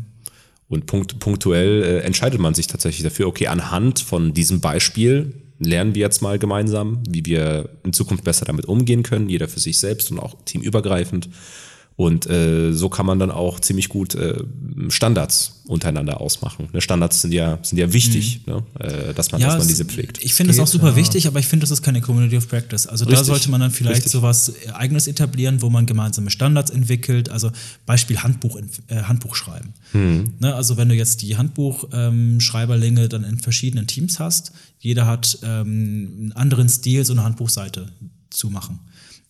Und 0.72 0.86
punkt, 0.86 1.18
punktuell 1.18 1.82
äh, 1.82 1.98
entscheidet 1.98 2.40
man 2.40 2.54
sich 2.54 2.66
tatsächlich 2.66 3.02
dafür, 3.02 3.26
okay, 3.26 3.46
anhand 3.46 4.00
von 4.00 4.32
diesem 4.32 4.62
Beispiel 4.62 5.34
lernen 5.58 5.94
wir 5.94 6.00
jetzt 6.00 6.22
mal 6.22 6.38
gemeinsam, 6.38 7.02
wie 7.06 7.26
wir 7.26 7.68
in 7.84 7.92
Zukunft 7.92 8.24
besser 8.24 8.46
damit 8.46 8.64
umgehen 8.64 9.02
können, 9.02 9.28
jeder 9.28 9.48
für 9.48 9.60
sich 9.60 9.78
selbst 9.78 10.10
und 10.10 10.18
auch 10.18 10.34
teamübergreifend. 10.46 11.28
Und 12.02 12.28
äh, 12.28 12.72
so 12.72 12.88
kann 12.88 13.06
man 13.06 13.20
dann 13.20 13.30
auch 13.30 13.60
ziemlich 13.60 13.88
gut 13.88 14.16
äh, 14.16 14.42
Standards 14.88 15.62
untereinander 15.68 16.20
ausmachen. 16.20 16.68
Ne? 16.72 16.80
Standards 16.80 17.20
sind 17.20 17.30
ja, 17.30 17.60
sind 17.62 17.78
ja 17.78 17.92
wichtig, 17.92 18.40
mhm. 18.44 18.54
ne? 18.54 18.64
äh, 18.80 19.14
dass 19.14 19.30
man, 19.30 19.40
dass 19.40 19.56
man 19.56 19.68
diese 19.68 19.84
pflegt. 19.84 20.18
Ich 20.20 20.34
finde 20.34 20.52
das 20.52 20.58
auch 20.58 20.66
super 20.66 20.88
ja. 20.88 20.96
wichtig, 20.96 21.28
aber 21.28 21.38
ich 21.38 21.46
finde, 21.46 21.62
das 21.62 21.70
ist 21.70 21.80
keine 21.80 22.00
Community 22.00 22.36
of 22.36 22.48
Practice. 22.48 22.88
Also 22.88 23.04
Richtig. 23.04 23.20
da 23.20 23.24
sollte 23.24 23.50
man 23.52 23.60
dann 23.60 23.70
vielleicht 23.70 23.98
Richtig. 23.98 24.10
sowas 24.10 24.52
Eigenes 24.72 25.06
etablieren, 25.06 25.62
wo 25.62 25.70
man 25.70 25.86
gemeinsame 25.86 26.30
Standards 26.30 26.72
entwickelt. 26.72 27.28
Also 27.30 27.52
Beispiel 27.86 28.18
Handbuch, 28.18 28.58
äh, 28.88 29.02
Handbuch 29.02 29.36
schreiben. 29.36 29.72
Mhm. 29.92 30.34
Ne? 30.40 30.52
Also 30.56 30.76
wenn 30.76 30.88
du 30.88 30.96
jetzt 30.96 31.22
die 31.22 31.36
Handbuchschreiberlinge 31.36 33.02
ähm, 33.04 33.08
dann 33.08 33.22
in 33.22 33.38
verschiedenen 33.38 33.86
Teams 33.86 34.18
hast, 34.18 34.50
jeder 34.80 35.06
hat 35.06 35.38
ähm, 35.44 35.50
einen 36.18 36.32
anderen 36.32 36.68
Stil, 36.68 37.04
so 37.04 37.12
eine 37.12 37.22
Handbuchseite 37.22 37.92
zu 38.30 38.50
machen. 38.50 38.80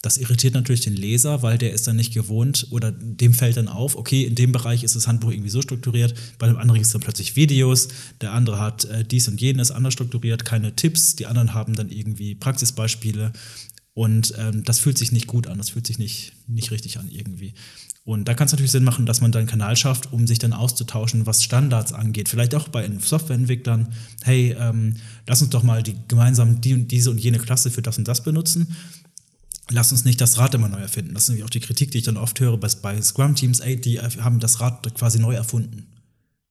Das 0.02 0.18
irritiert 0.18 0.54
natürlich 0.54 0.80
den 0.80 0.96
Leser, 0.96 1.42
weil 1.42 1.58
der 1.58 1.72
ist 1.72 1.86
dann 1.86 1.94
nicht 1.94 2.12
gewohnt 2.12 2.66
oder 2.70 2.90
dem 2.90 3.34
fällt 3.34 3.56
dann 3.56 3.68
auf, 3.68 3.96
okay, 3.96 4.24
in 4.24 4.34
dem 4.34 4.50
Bereich 4.50 4.82
ist 4.82 4.96
das 4.96 5.06
Handbuch 5.06 5.30
irgendwie 5.30 5.48
so 5.48 5.62
strukturiert, 5.62 6.14
bei 6.38 6.48
dem 6.48 6.58
anderen 6.58 6.80
ist 6.80 6.92
dann 6.92 7.00
plötzlich 7.00 7.36
Videos, 7.36 7.88
der 8.20 8.32
andere 8.32 8.58
hat 8.58 8.84
äh, 8.86 9.04
dies 9.04 9.28
und 9.28 9.40
jenes 9.40 9.70
anders 9.70 9.94
strukturiert, 9.94 10.44
keine 10.44 10.74
Tipps, 10.74 11.14
die 11.14 11.26
anderen 11.26 11.54
haben 11.54 11.74
dann 11.74 11.88
irgendwie 11.88 12.34
Praxisbeispiele 12.34 13.32
und 13.94 14.34
ähm, 14.38 14.64
das 14.64 14.80
fühlt 14.80 14.98
sich 14.98 15.12
nicht 15.12 15.28
gut 15.28 15.46
an, 15.46 15.58
das 15.58 15.70
fühlt 15.70 15.86
sich 15.86 16.00
nicht, 16.00 16.32
nicht 16.48 16.72
richtig 16.72 16.98
an 16.98 17.08
irgendwie. 17.08 17.54
Und 18.04 18.26
da 18.26 18.34
kann 18.34 18.46
es 18.46 18.52
natürlich 18.52 18.72
Sinn 18.72 18.82
machen, 18.82 19.06
dass 19.06 19.20
man 19.20 19.30
dann 19.30 19.40
einen 19.40 19.48
Kanal 19.48 19.76
schafft, 19.76 20.12
um 20.12 20.26
sich 20.26 20.40
dann 20.40 20.52
auszutauschen, 20.52 21.24
was 21.24 21.44
Standards 21.44 21.92
angeht. 21.92 22.28
Vielleicht 22.28 22.56
auch 22.56 22.66
bei 22.66 22.90
Softwareentwicklern, 22.98 23.92
hey, 24.24 24.56
ähm, 24.58 24.96
lass 25.28 25.40
uns 25.40 25.50
doch 25.50 25.62
mal 25.62 25.84
die 25.84 25.94
gemeinsam 26.08 26.60
die 26.60 26.74
und 26.74 26.90
diese 26.90 27.12
und 27.12 27.18
jene 27.18 27.38
Klasse 27.38 27.70
für 27.70 27.82
das 27.82 27.98
und 27.98 28.08
das 28.08 28.24
benutzen 28.24 28.74
lass 29.70 29.92
uns 29.92 30.04
nicht 30.04 30.20
das 30.20 30.38
Rad 30.38 30.54
immer 30.54 30.68
neu 30.68 30.80
erfinden. 30.80 31.14
Das 31.14 31.24
ist 31.24 31.28
nämlich 31.28 31.44
auch 31.44 31.50
die 31.50 31.60
Kritik, 31.60 31.90
die 31.90 31.98
ich 31.98 32.04
dann 32.04 32.16
oft 32.16 32.38
höre 32.40 32.56
bei, 32.56 32.68
bei 32.80 33.00
Scrum-Teams, 33.00 33.60
ey, 33.60 33.80
die 33.80 34.00
haben 34.00 34.40
das 34.40 34.60
Rad 34.60 34.94
quasi 34.94 35.18
neu 35.18 35.34
erfunden. 35.34 35.86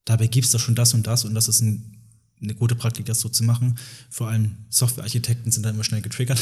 Dabei 0.06 0.28
gibt 0.28 0.46
es 0.46 0.52
doch 0.52 0.60
schon 0.60 0.76
das 0.76 0.94
und 0.94 1.06
das 1.08 1.26
und 1.26 1.34
das 1.34 1.48
ist 1.48 1.62
ein, 1.62 1.98
eine 2.42 2.56
gute 2.56 2.74
Praktik, 2.74 3.06
das 3.06 3.20
so 3.20 3.30
zu 3.30 3.44
machen. 3.44 3.78
Vor 4.10 4.30
allem 4.30 4.56
Softwarearchitekten 4.70 5.52
sind 5.52 5.64
dann 5.64 5.76
immer 5.76 5.84
schnell 5.84 6.02
getriggert. 6.02 6.40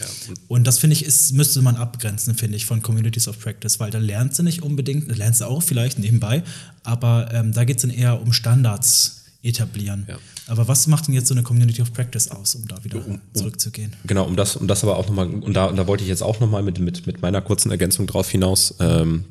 Ja, 0.00 0.06
und, 0.48 0.66
das 0.66 0.78
finde 0.78 0.94
ich, 0.94 1.04
ist, 1.04 1.32
müsste 1.32 1.62
man 1.62 1.76
abgrenzen, 1.76 2.34
finde 2.34 2.56
ich, 2.56 2.66
von 2.66 2.82
Communities 2.82 3.26
of 3.26 3.40
Practice, 3.40 3.80
weil 3.80 3.90
da 3.90 3.98
lernt 3.98 4.34
sie 4.34 4.42
nicht 4.42 4.62
unbedingt, 4.62 5.16
lernt 5.16 5.36
sie 5.36 5.46
auch 5.46 5.62
vielleicht 5.62 5.98
nebenbei, 5.98 6.42
aber 6.82 7.32
ähm, 7.32 7.52
da 7.52 7.64
geht 7.64 7.76
es 7.76 7.82
dann 7.82 7.90
eher 7.90 8.20
um 8.20 8.34
Standards 8.34 9.19
etablieren. 9.42 10.06
Ja. 10.08 10.18
Aber 10.48 10.68
was 10.68 10.86
macht 10.86 11.06
denn 11.06 11.14
jetzt 11.14 11.28
so 11.28 11.34
eine 11.34 11.42
Community 11.42 11.80
of 11.80 11.92
Practice 11.92 12.28
aus, 12.30 12.54
um 12.54 12.68
da 12.68 12.82
wieder 12.84 13.04
um, 13.04 13.20
zurückzugehen? 13.32 13.94
Genau, 14.04 14.24
um 14.26 14.36
das, 14.36 14.56
um 14.56 14.68
das 14.68 14.82
aber 14.82 14.96
auch 14.96 15.06
nochmal, 15.08 15.28
und 15.28 15.54
da, 15.54 15.66
und 15.66 15.76
da 15.76 15.86
wollte 15.86 16.02
ich 16.02 16.08
jetzt 16.08 16.22
auch 16.22 16.40
nochmal 16.40 16.62
mit, 16.62 16.78
mit, 16.78 17.06
mit 17.06 17.22
meiner 17.22 17.40
kurzen 17.40 17.70
Ergänzung 17.70 18.06
drauf 18.06 18.28
hinaus, 18.28 18.74
ähm, 18.80 19.24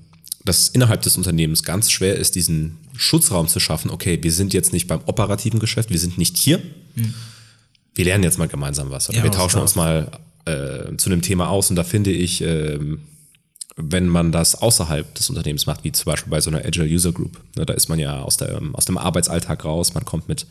dass 0.45 0.69
innerhalb 0.69 1.01
des 1.03 1.17
Unternehmens 1.17 1.63
ganz 1.63 1.91
schwer 1.91 2.15
ist, 2.15 2.35
diesen 2.35 2.77
Schutzraum 2.95 3.47
zu 3.47 3.59
schaffen. 3.59 3.91
Okay, 3.91 4.17
wir 4.21 4.31
sind 4.31 4.53
jetzt 4.53 4.73
nicht 4.73 4.87
beim 4.87 5.01
operativen 5.05 5.59
Geschäft, 5.59 5.89
wir 5.91 5.99
sind 5.99 6.17
nicht 6.17 6.37
hier. 6.37 6.59
Hm. 6.95 7.13
Wir 7.93 8.05
lernen 8.05 8.23
jetzt 8.23 8.39
mal 8.39 8.47
gemeinsam 8.47 8.89
was. 8.89 9.09
Oder 9.09 9.19
ja, 9.19 9.23
wir 9.25 9.31
tauschen 9.31 9.61
uns 9.61 9.75
mal 9.75 10.09
äh, 10.45 10.95
zu 10.97 11.09
einem 11.09 11.21
Thema 11.21 11.49
aus 11.49 11.69
und 11.69 11.75
da 11.75 11.83
finde 11.83 12.11
ich, 12.11 12.41
äh, 12.41 12.79
wenn 13.81 14.07
man 14.07 14.31
das 14.31 14.55
außerhalb 14.55 15.13
des 15.15 15.29
Unternehmens 15.29 15.65
macht, 15.65 15.83
wie 15.83 15.91
zum 15.91 16.05
Beispiel 16.05 16.29
bei 16.29 16.41
so 16.41 16.49
einer 16.49 16.65
Agile 16.65 16.85
User 16.85 17.11
Group. 17.11 17.39
Ne, 17.55 17.65
da 17.65 17.73
ist 17.73 17.89
man 17.89 17.99
ja 17.99 18.21
aus, 18.21 18.37
der, 18.37 18.61
aus 18.73 18.85
dem 18.85 18.97
Arbeitsalltag 18.97 19.65
raus, 19.65 19.93
man 19.93 20.05
kommt 20.05 20.27
mit 20.27 20.45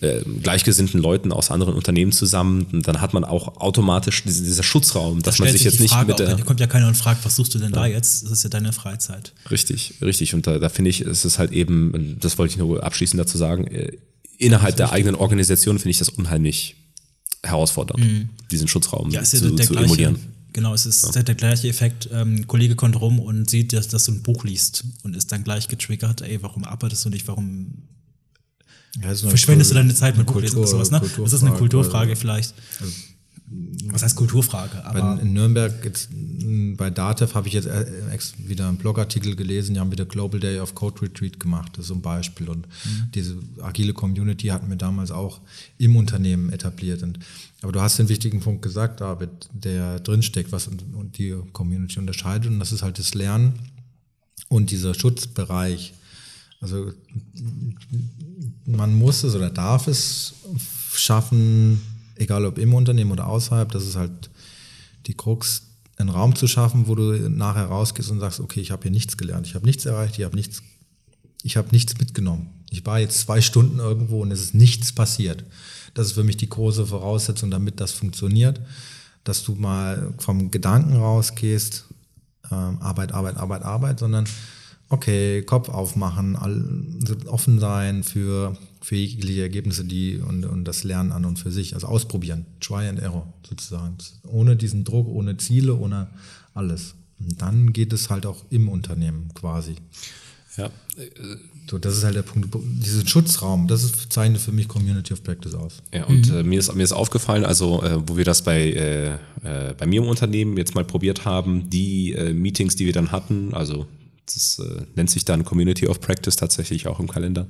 äh, 0.00 0.20
gleichgesinnten 0.42 1.00
Leuten 1.00 1.32
aus 1.32 1.50
anderen 1.50 1.74
Unternehmen 1.74 2.12
zusammen 2.12 2.66
und 2.72 2.86
dann 2.86 3.00
hat 3.00 3.14
man 3.14 3.24
auch 3.24 3.60
automatisch 3.60 4.22
diese, 4.24 4.44
dieser 4.44 4.62
Schutzraum, 4.62 5.22
dass 5.22 5.38
da 5.38 5.44
man 5.44 5.52
sich 5.52 5.64
jetzt 5.64 5.80
nicht 5.80 5.94
mit 6.06 6.18
der... 6.18 6.36
Da 6.36 6.44
kommt 6.44 6.60
ja 6.60 6.66
keiner 6.66 6.88
und 6.88 6.96
fragt, 6.96 7.24
was 7.24 7.36
suchst 7.36 7.54
du 7.54 7.58
denn 7.58 7.70
ja. 7.70 7.80
da 7.80 7.86
jetzt? 7.86 8.24
Das 8.24 8.30
ist 8.30 8.42
ja 8.44 8.50
deine 8.50 8.72
Freizeit. 8.72 9.32
Richtig, 9.50 9.94
richtig. 10.00 10.34
Und 10.34 10.46
da, 10.46 10.58
da 10.58 10.68
finde 10.68 10.90
ich, 10.90 11.00
ist 11.00 11.24
es 11.24 11.38
halt 11.38 11.52
eben, 11.52 12.16
das 12.20 12.38
wollte 12.38 12.52
ich 12.52 12.58
nur 12.58 12.84
abschließend 12.84 13.18
dazu 13.20 13.38
sagen, 13.38 13.66
äh, 13.66 13.92
innerhalb 14.38 14.76
der 14.76 14.92
eigenen 14.92 15.16
Organisation 15.16 15.78
finde 15.78 15.90
ich 15.90 15.98
das 15.98 16.10
unheimlich 16.10 16.76
herausfordernd, 17.42 18.04
mhm. 18.04 18.28
diesen 18.50 18.68
Schutzraum 18.68 19.10
ja, 19.10 19.22
zu, 19.22 19.36
ja 19.36 19.64
zu 19.64 19.74
emulieren. 19.74 20.18
Genau, 20.58 20.74
es 20.74 20.86
ist 20.86 21.14
ja. 21.14 21.22
der 21.22 21.36
gleiche 21.36 21.68
Effekt. 21.68 22.08
Ähm, 22.12 22.34
ein 22.34 22.46
Kollege 22.48 22.74
kommt 22.74 23.00
rum 23.00 23.20
und 23.20 23.48
sieht, 23.48 23.72
dass, 23.72 23.86
dass 23.86 24.06
du 24.06 24.12
ein 24.12 24.22
Buch 24.24 24.42
liest 24.42 24.82
und 25.04 25.14
ist 25.14 25.30
dann 25.30 25.44
gleich 25.44 25.68
getriggert, 25.68 26.20
ey, 26.20 26.42
warum 26.42 26.64
arbeitest 26.64 27.04
du 27.04 27.10
nicht, 27.10 27.28
warum 27.28 27.84
ja, 29.00 29.14
verschwendest 29.14 29.70
du 29.70 29.76
deine 29.76 29.94
Zeit 29.94 30.16
mit 30.16 30.26
Buchlesen 30.26 30.58
oder 30.58 30.66
sowas, 30.66 30.90
ne? 30.90 31.00
Das 31.16 31.32
ist 31.32 31.44
eine 31.44 31.54
Kulturfrage 31.54 32.16
vielleicht. 32.16 32.54
Also, 32.80 32.92
was 33.50 34.02
heißt 34.02 34.16
Kulturfrage? 34.16 34.84
Aber 34.84 35.20
in 35.20 35.32
Nürnberg, 35.32 35.84
jetzt, 35.84 36.10
bei 36.76 36.90
DATEV 36.90 37.34
habe 37.34 37.48
ich 37.48 37.54
jetzt 37.54 37.66
äh, 37.66 37.86
wieder 38.38 38.68
einen 38.68 38.76
Blogartikel 38.76 39.36
gelesen, 39.36 39.74
die 39.74 39.80
haben 39.80 39.90
wieder 39.90 40.04
Global 40.04 40.38
Day 40.38 40.60
of 40.60 40.74
Code 40.74 41.02
Retreat 41.02 41.40
gemacht, 41.40 41.72
das 41.74 41.84
ist 41.84 41.88
so 41.88 41.94
ein 41.94 42.02
Beispiel. 42.02 42.48
Und 42.48 42.66
mhm. 42.66 43.10
diese 43.14 43.38
agile 43.60 43.94
Community 43.94 44.48
hatten 44.48 44.68
wir 44.68 44.76
damals 44.76 45.10
auch 45.10 45.40
im 45.78 45.96
Unternehmen 45.96 46.50
etabliert. 46.50 47.02
Und, 47.02 47.18
aber 47.62 47.72
du 47.72 47.80
hast 47.80 47.98
den 47.98 48.08
wichtigen 48.08 48.40
Punkt 48.40 48.62
gesagt, 48.62 49.00
David, 49.00 49.30
der 49.52 50.00
drinsteckt, 50.00 50.52
was 50.52 50.68
und, 50.68 50.82
und 50.94 51.18
die 51.18 51.34
Community 51.52 51.98
unterscheidet. 51.98 52.50
Und 52.50 52.58
das 52.58 52.72
ist 52.72 52.82
halt 52.82 52.98
das 52.98 53.14
Lernen 53.14 53.54
und 54.48 54.70
dieser 54.70 54.94
Schutzbereich. 54.94 55.94
Also 56.60 56.92
man 58.66 58.94
muss 58.94 59.22
es 59.22 59.34
oder 59.34 59.50
darf 59.50 59.86
es 59.86 60.34
schaffen, 60.92 61.80
egal 62.18 62.44
ob 62.44 62.58
im 62.58 62.74
Unternehmen 62.74 63.12
oder 63.12 63.26
außerhalb, 63.26 63.70
das 63.70 63.86
ist 63.86 63.96
halt 63.96 64.30
die 65.06 65.14
Krux, 65.14 65.62
einen 65.96 66.10
Raum 66.10 66.36
zu 66.36 66.46
schaffen, 66.46 66.86
wo 66.86 66.94
du 66.94 67.28
nachher 67.28 67.66
rausgehst 67.66 68.10
und 68.10 68.20
sagst, 68.20 68.40
okay, 68.40 68.60
ich 68.60 68.70
habe 68.70 68.82
hier 68.82 68.92
nichts 68.92 69.16
gelernt, 69.16 69.46
ich 69.46 69.54
habe 69.54 69.66
nichts 69.66 69.84
erreicht, 69.84 70.18
ich 70.18 70.24
habe 70.24 70.36
nichts, 70.36 70.62
ich 71.42 71.56
habe 71.56 71.68
nichts 71.72 71.98
mitgenommen. 71.98 72.50
Ich 72.70 72.84
war 72.86 73.00
jetzt 73.00 73.20
zwei 73.20 73.40
Stunden 73.40 73.78
irgendwo 73.78 74.22
und 74.22 74.30
es 74.30 74.40
ist 74.40 74.54
nichts 74.54 74.92
passiert. 74.92 75.44
Das 75.94 76.08
ist 76.08 76.12
für 76.12 76.24
mich 76.24 76.36
die 76.36 76.48
große 76.48 76.86
Voraussetzung, 76.86 77.50
damit 77.50 77.80
das 77.80 77.92
funktioniert, 77.92 78.60
dass 79.24 79.42
du 79.42 79.54
mal 79.54 80.12
vom 80.18 80.50
Gedanken 80.50 80.96
rausgehst, 80.96 81.86
ähm, 82.50 82.78
Arbeit, 82.80 83.12
Arbeit, 83.12 83.36
Arbeit, 83.36 83.62
Arbeit, 83.62 83.98
sondern 83.98 84.26
okay, 84.88 85.42
Kopf 85.42 85.68
aufmachen, 85.68 86.36
offen 87.26 87.58
sein 87.58 88.04
für, 88.04 88.56
für 88.80 88.96
jegliche 88.96 89.42
Ergebnisse 89.42 89.84
die 89.84 90.18
und, 90.18 90.44
und 90.44 90.64
das 90.64 90.84
Lernen 90.84 91.12
an 91.12 91.24
und 91.24 91.38
für 91.38 91.50
sich. 91.50 91.74
Also 91.74 91.86
ausprobieren, 91.86 92.46
Try 92.60 92.88
and 92.88 93.00
Error 93.00 93.32
sozusagen. 93.48 93.96
Ohne 94.26 94.56
diesen 94.56 94.84
Druck, 94.84 95.08
ohne 95.08 95.36
Ziele, 95.36 95.76
ohne 95.76 96.08
alles. 96.54 96.94
Und 97.18 97.40
dann 97.42 97.72
geht 97.72 97.92
es 97.92 98.10
halt 98.10 98.26
auch 98.26 98.44
im 98.50 98.68
Unternehmen 98.68 99.30
quasi. 99.34 99.76
Ja. 100.56 100.70
So, 101.70 101.78
das 101.78 101.96
ist 101.96 102.04
halt 102.04 102.16
der 102.16 102.22
Punkt. 102.22 102.48
Diesen 102.54 103.06
Schutzraum, 103.06 103.68
das 103.68 103.84
ist, 103.84 104.12
zeichnet 104.12 104.40
für 104.40 104.52
mich 104.52 104.68
Community 104.68 105.12
of 105.12 105.22
Practice 105.22 105.54
aus. 105.54 105.82
Ja, 105.92 106.04
und 106.04 106.30
mhm. 106.30 106.38
äh, 106.38 106.42
mir, 106.42 106.58
ist, 106.58 106.74
mir 106.74 106.82
ist 106.82 106.92
aufgefallen, 106.92 107.44
also 107.44 107.82
äh, 107.82 107.98
wo 108.08 108.16
wir 108.16 108.24
das 108.24 108.42
bei, 108.42 108.72
äh, 108.72 109.12
äh 109.14 109.74
bei 109.76 109.86
mir 109.86 110.02
im 110.02 110.08
Unternehmen 110.08 110.56
jetzt 110.56 110.74
mal 110.74 110.84
probiert 110.84 111.24
haben, 111.24 111.70
die 111.70 112.12
äh, 112.12 112.32
Meetings, 112.32 112.74
die 112.74 112.86
wir 112.86 112.92
dann 112.92 113.12
hatten, 113.12 113.54
also 113.54 113.86
das 114.26 114.58
äh, 114.58 114.82
nennt 114.96 115.10
sich 115.10 115.24
dann 115.24 115.44
Community 115.44 115.86
of 115.86 116.00
Practice 116.00 116.36
tatsächlich 116.36 116.86
auch 116.88 117.00
im 117.00 117.08
Kalender, 117.08 117.46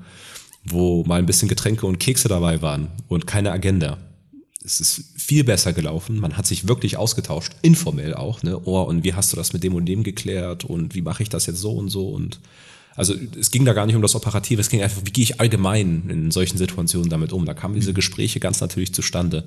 wo 0.70 1.04
mal 1.04 1.18
ein 1.18 1.26
bisschen 1.26 1.48
Getränke 1.48 1.86
und 1.86 1.98
Kekse 1.98 2.28
dabei 2.28 2.62
waren 2.62 2.88
und 3.08 3.26
keine 3.26 3.52
Agenda. 3.52 3.98
Es 4.64 4.80
ist 4.80 5.04
viel 5.16 5.44
besser 5.44 5.72
gelaufen. 5.72 6.20
Man 6.20 6.36
hat 6.36 6.46
sich 6.46 6.68
wirklich 6.68 6.96
ausgetauscht, 6.96 7.54
informell 7.62 8.14
auch. 8.14 8.42
Ne? 8.42 8.60
Oh, 8.64 8.82
und 8.82 9.04
wie 9.04 9.14
hast 9.14 9.32
du 9.32 9.36
das 9.36 9.52
mit 9.52 9.64
dem 9.64 9.74
und 9.74 9.86
dem 9.86 10.02
geklärt 10.02 10.64
und 10.64 10.94
wie 10.94 11.02
mache 11.02 11.22
ich 11.22 11.28
das 11.28 11.46
jetzt 11.46 11.60
so 11.60 11.72
und 11.72 11.88
so 11.88 12.08
und 12.08 12.40
also 12.96 13.14
es 13.38 13.52
ging 13.52 13.64
da 13.64 13.74
gar 13.74 13.86
nicht 13.86 13.94
um 13.94 14.02
das 14.02 14.16
Operative, 14.16 14.60
es 14.60 14.70
ging 14.70 14.82
einfach, 14.82 15.02
wie 15.04 15.12
gehe 15.12 15.22
ich 15.22 15.40
allgemein 15.40 16.10
in 16.10 16.32
solchen 16.32 16.58
Situationen 16.58 17.08
damit 17.08 17.32
um. 17.32 17.46
Da 17.46 17.54
kamen 17.54 17.76
diese 17.76 17.92
Gespräche 17.92 18.40
ganz 18.40 18.60
natürlich 18.60 18.92
zustande 18.92 19.44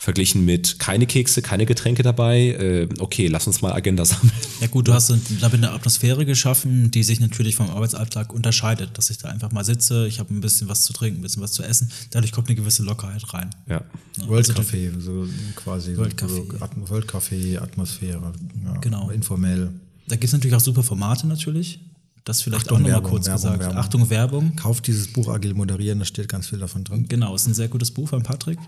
verglichen 0.00 0.46
mit 0.46 0.78
keine 0.78 1.06
Kekse, 1.06 1.42
keine 1.42 1.66
Getränke 1.66 2.02
dabei. 2.02 2.38
Äh, 2.38 2.88
okay, 3.00 3.26
lass 3.26 3.46
uns 3.46 3.60
mal 3.60 3.74
Agenda 3.74 4.06
sammeln. 4.06 4.32
Ja 4.62 4.66
gut, 4.66 4.88
du 4.88 4.94
hast 4.94 5.10
damit 5.10 5.62
eine 5.62 5.72
Atmosphäre 5.72 6.24
geschaffen, 6.24 6.90
die 6.90 7.02
sich 7.02 7.20
natürlich 7.20 7.54
vom 7.54 7.68
Arbeitsalltag 7.68 8.32
unterscheidet, 8.32 8.96
dass 8.96 9.10
ich 9.10 9.18
da 9.18 9.28
einfach 9.28 9.52
mal 9.52 9.62
sitze, 9.62 10.06
ich 10.06 10.18
habe 10.18 10.32
ein 10.34 10.40
bisschen 10.40 10.70
was 10.70 10.84
zu 10.84 10.94
trinken, 10.94 11.20
ein 11.20 11.22
bisschen 11.22 11.42
was 11.42 11.52
zu 11.52 11.62
essen, 11.62 11.90
dadurch 12.12 12.32
kommt 12.32 12.48
eine 12.48 12.56
gewisse 12.56 12.82
Lockerheit 12.82 13.22
rein. 13.34 13.50
Ja. 13.68 13.82
ja 14.16 14.28
World 14.28 14.48
also 14.48 14.62
Café, 14.62 14.98
so 14.98 15.28
quasi. 15.54 15.94
World 15.98 16.14
Café. 16.14 16.28
So 16.28 16.88
World 16.88 17.06
Café, 17.06 17.58
Atmosphäre. 17.60 18.32
Ja, 18.64 18.76
genau. 18.80 19.10
Informell. 19.10 19.70
Da 20.08 20.16
gibt 20.16 20.24
es 20.24 20.32
natürlich 20.32 20.56
auch 20.56 20.60
super 20.60 20.82
Formate 20.82 21.26
natürlich. 21.26 21.78
Das 22.24 22.40
vielleicht 22.40 22.64
Achtung, 22.64 22.78
auch 22.78 22.82
nochmal 22.82 23.02
kurz 23.02 23.26
Werbung, 23.26 23.42
gesagt. 23.42 23.60
Werbung. 23.60 23.76
Achtung, 23.76 24.10
Werbung. 24.10 24.56
Kauft 24.56 24.86
dieses 24.86 25.12
Buch 25.12 25.28
Agil 25.28 25.52
Moderieren, 25.52 25.98
da 25.98 26.06
steht 26.06 26.28
ganz 26.28 26.46
viel 26.46 26.58
davon 26.58 26.84
drin. 26.84 27.06
Genau, 27.06 27.34
ist 27.34 27.46
ein 27.46 27.54
sehr 27.54 27.68
gutes 27.68 27.90
Buch 27.90 28.08
von 28.08 28.22
Patrick 28.22 28.58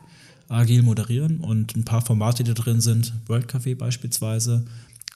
agil 0.52 0.82
moderieren 0.82 1.40
und 1.40 1.76
ein 1.76 1.85
paar 1.85 2.02
Formate, 2.02 2.44
die 2.44 2.54
da 2.54 2.62
drin 2.62 2.80
sind, 2.80 3.12
World 3.26 3.50
Café 3.50 3.75
beispielsweise, 3.76 4.64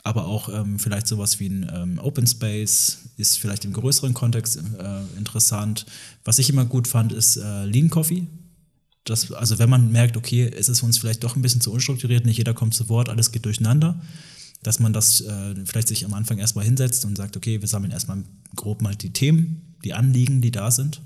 aber 0.03 0.27
auch 0.27 0.49
ähm, 0.49 0.79
vielleicht 0.79 1.07
sowas 1.07 1.41
wie 1.41 1.49
ein 1.49 1.71
ähm, 1.75 1.99
Open 1.99 2.27
Space 2.27 2.99
ist 3.17 3.39
vielleicht 3.39 3.65
im 3.65 3.73
größeren 3.73 4.15
Kontext 4.15 4.57
äh, 4.57 5.19
interessant. 5.19 5.87
Was 6.25 6.39
ich 6.39 6.49
immer 6.49 6.65
gut 6.65 6.87
fand, 6.87 7.13
ist 7.13 7.37
äh, 7.37 7.65
Lean 7.65 7.91
Coffee. 7.91 8.27
Das, 9.05 9.33
also 9.33 9.59
wenn 9.59 9.71
man 9.71 9.91
merkt, 9.91 10.17
okay, 10.17 10.49
es 10.49 10.69
ist 10.69 10.83
uns 10.83 10.99
vielleicht 10.99 11.25
doch 11.25 11.37
ein 11.37 11.43
bisschen 11.43 11.61
zu 11.61 11.73
unstrukturiert, 11.73 12.25
nicht 12.25 12.39
jeder 12.39 12.55
kommt 12.55 12.75
zu 12.75 12.89
Wort, 12.89 13.09
alles 13.09 13.33
geht 13.33 13.45
durcheinander, 13.45 14.01
dass 14.63 14.79
man 14.81 14.93
das 14.93 15.21
äh, 15.21 15.55
vielleicht 15.65 15.89
sich 15.89 16.05
am 16.05 16.15
Anfang 16.15 16.39
erstmal 16.39 16.65
hinsetzt 16.65 17.05
und 17.05 17.17
sagt, 17.17 17.37
okay, 17.37 17.61
wir 17.61 17.69
sammeln 17.69 17.93
erstmal 17.93 18.23
grob 18.55 18.83
mal 18.83 18.95
die 18.95 19.13
Themen, 19.13 19.75
die 19.85 19.93
Anliegen, 19.93 20.41
die 20.41 20.51
da 20.51 20.71
sind. 20.71 21.01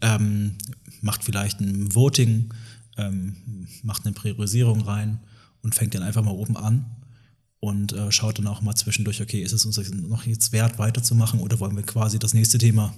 Ähm, 0.00 0.56
macht 1.04 1.22
vielleicht 1.22 1.60
ein 1.60 1.94
Voting, 1.94 2.52
ähm, 2.96 3.36
macht 3.82 4.04
eine 4.04 4.14
Priorisierung 4.14 4.80
rein 4.80 5.20
und 5.62 5.74
fängt 5.74 5.94
dann 5.94 6.02
einfach 6.02 6.24
mal 6.24 6.32
oben 6.32 6.56
an 6.56 6.86
und 7.60 7.92
äh, 7.92 8.10
schaut 8.10 8.38
dann 8.38 8.46
auch 8.46 8.62
mal 8.62 8.74
zwischendurch, 8.74 9.22
okay, 9.22 9.42
ist 9.42 9.52
es 9.52 9.64
uns 9.64 9.78
noch 9.92 10.26
jetzt 10.26 10.52
wert, 10.52 10.78
weiterzumachen 10.78 11.40
oder 11.40 11.60
wollen 11.60 11.76
wir 11.76 11.82
quasi 11.82 12.18
das 12.18 12.34
nächste 12.34 12.58
Thema 12.58 12.94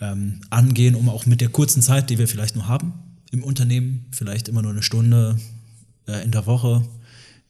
ähm, 0.00 0.40
angehen, 0.50 0.94
um 0.94 1.08
auch 1.08 1.26
mit 1.26 1.40
der 1.40 1.48
kurzen 1.48 1.80
Zeit, 1.80 2.10
die 2.10 2.18
wir 2.18 2.28
vielleicht 2.28 2.56
nur 2.56 2.68
haben 2.68 2.92
im 3.30 3.42
Unternehmen, 3.42 4.06
vielleicht 4.12 4.48
immer 4.48 4.62
nur 4.62 4.72
eine 4.72 4.82
Stunde 4.82 5.38
äh, 6.06 6.22
in 6.24 6.30
der 6.30 6.46
Woche, 6.46 6.86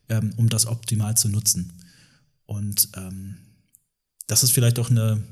ähm, 0.08 0.32
um 0.36 0.48
das 0.48 0.66
optimal 0.66 1.16
zu 1.16 1.28
nutzen. 1.28 1.72
Und 2.46 2.88
ähm, 2.96 3.36
das 4.26 4.42
ist 4.42 4.52
vielleicht 4.52 4.78
auch 4.78 4.90
eine, 4.90 5.22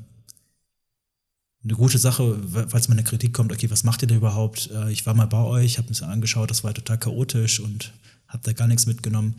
eine 1.65 1.73
gute 1.73 1.97
Sache, 1.97 2.39
falls 2.67 2.87
mal 2.87 2.93
eine 2.93 3.03
Kritik 3.03 3.33
kommt, 3.33 3.51
okay, 3.51 3.69
was 3.71 3.83
macht 3.83 4.03
ihr 4.03 4.07
da 4.07 4.15
überhaupt? 4.15 4.69
Äh, 4.71 4.91
ich 4.91 5.05
war 5.05 5.15
mal 5.15 5.25
bei 5.25 5.41
euch, 5.41 5.77
habe 5.77 5.87
mir 5.87 5.95
das 5.95 6.03
angeschaut, 6.03 6.49
das 6.49 6.63
war 6.63 6.73
total 6.73 6.99
chaotisch 6.99 7.59
und 7.59 7.91
habe 8.27 8.43
da 8.43 8.53
gar 8.53 8.67
nichts 8.67 8.85
mitgenommen. 8.85 9.35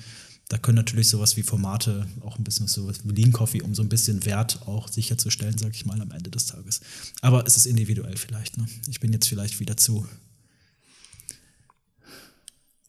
Da 0.49 0.59
können 0.59 0.77
natürlich 0.77 1.09
sowas 1.09 1.37
wie 1.37 1.43
Formate, 1.43 2.07
auch 2.21 2.39
ein 2.39 2.45
bisschen 2.45 2.69
sowas 2.69 3.01
wie 3.05 3.13
Lean 3.13 3.33
Coffee, 3.33 3.63
um 3.63 3.75
so 3.75 3.83
ein 3.83 3.89
bisschen 3.89 4.25
Wert 4.25 4.61
auch 4.67 4.89
sicherzustellen, 4.89 5.59
sage 5.59 5.73
ich 5.75 5.87
mal, 5.87 6.01
am 6.01 6.11
Ende 6.13 6.31
des 6.31 6.47
Tages. 6.47 6.81
Aber 7.21 7.47
es 7.47 7.57
ist 7.57 7.67
individuell 7.67 8.17
vielleicht. 8.17 8.57
Ne? 8.57 8.67
Ich 8.89 9.01
bin 9.01 9.13
jetzt 9.13 9.27
vielleicht 9.27 9.59
wieder 9.59 9.77
zu 9.77 10.07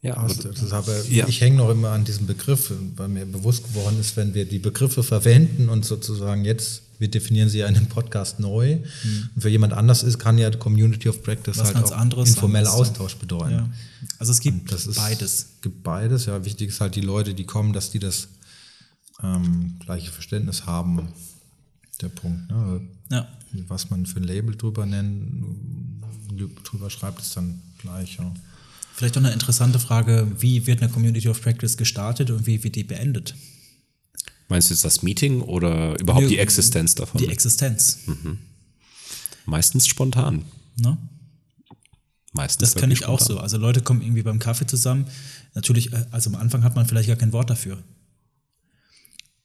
ja, 0.01 0.13
also, 0.15 0.49
das 0.49 0.71
habe, 0.71 1.03
ja. 1.09 1.27
ich 1.27 1.41
hänge 1.41 1.57
noch 1.57 1.69
immer 1.69 1.89
an 1.89 2.05
diesem 2.05 2.27
Begriff, 2.27 2.71
weil 2.95 3.07
mir 3.07 3.25
bewusst 3.25 3.63
geworden 3.63 3.99
ist, 3.99 4.15
wenn 4.15 4.33
wir 4.35 4.45
die 4.45 4.59
Begriffe 4.59 5.03
verwenden 5.03 5.69
und 5.69 5.85
sozusagen 5.85 6.45
jetzt, 6.45 6.83
wir 6.99 7.09
definieren 7.09 7.49
sie 7.49 7.59
ja 7.59 7.67
in 7.67 7.75
einem 7.75 7.87
Podcast 7.87 8.39
neu, 8.39 8.77
mhm. 8.77 9.29
und 9.35 9.41
für 9.41 9.49
jemand 9.49 9.73
anders 9.73 10.03
ist, 10.03 10.19
kann 10.19 10.37
ja 10.37 10.49
Community 10.51 11.09
of 11.09 11.21
Practice 11.23 11.57
Was 11.57 11.73
halt 11.73 11.85
auch 11.85 11.91
anderes 11.91 12.29
informeller 12.29 12.73
Austausch 12.73 13.15
bedeuten. 13.15 13.51
Ja. 13.51 13.69
Also 14.19 14.31
es 14.31 14.39
gibt 14.39 14.71
ist, 14.71 14.95
beides. 14.95 15.33
Es 15.33 15.61
gibt 15.61 15.83
beides, 15.83 16.25
ja. 16.25 16.43
Wichtig 16.43 16.69
ist 16.69 16.81
halt 16.81 16.95
die 16.95 17.01
Leute, 17.01 17.33
die 17.33 17.45
kommen, 17.45 17.73
dass 17.73 17.91
die 17.91 17.99
das 17.99 18.29
ähm, 19.21 19.75
gleiche 19.79 20.11
Verständnis 20.11 20.65
haben. 20.65 21.07
Der 22.01 22.09
Punkt. 22.09 22.51
Ne? 22.51 22.81
Ja. 23.09 23.27
Was 23.67 23.89
man 23.89 24.05
für 24.05 24.19
ein 24.19 24.23
Label 24.23 24.55
drüber 24.55 24.85
nennen, 24.85 26.03
drüber 26.63 26.89
schreibt, 26.89 27.21
ist 27.21 27.35
dann 27.35 27.61
gleich. 27.79 28.17
Ja. 28.17 28.31
Vielleicht 28.93 29.15
noch 29.15 29.23
eine 29.23 29.33
interessante 29.33 29.79
Frage, 29.79 30.27
wie 30.39 30.67
wird 30.67 30.81
eine 30.81 30.91
Community 30.91 31.29
of 31.29 31.41
Practice 31.41 31.77
gestartet 31.77 32.29
und 32.29 32.45
wie 32.45 32.63
wird 32.63 32.75
die 32.75 32.83
beendet? 32.83 33.35
Meinst 34.49 34.69
du 34.69 34.73
jetzt 34.73 34.85
das 34.85 35.03
Meeting 35.03 35.41
oder 35.41 35.99
überhaupt 35.99 36.23
nee, 36.23 36.31
die 36.31 36.39
Existenz 36.39 36.95
davon? 36.95 37.19
Die 37.19 37.27
Existenz. 37.27 37.99
Mhm. 38.05 38.37
Meistens 39.45 39.87
spontan. 39.87 40.45
Ne? 40.77 40.97
Meistens. 42.33 42.69
Das 42.71 42.79
kenne 42.79 42.93
ich 42.93 42.99
spontan. 42.99 43.15
auch 43.15 43.21
so. 43.21 43.39
Also 43.39 43.57
Leute 43.57 43.81
kommen 43.81 44.01
irgendwie 44.01 44.23
beim 44.23 44.39
Kaffee 44.39 44.67
zusammen. 44.67 45.07
Natürlich, 45.53 45.91
äh, 45.93 46.05
also 46.11 46.29
am 46.29 46.35
Anfang 46.35 46.63
hat 46.63 46.75
man 46.75 46.85
vielleicht 46.85 47.07
gar 47.07 47.17
kein 47.17 47.33
Wort 47.33 47.49
dafür. 47.49 47.77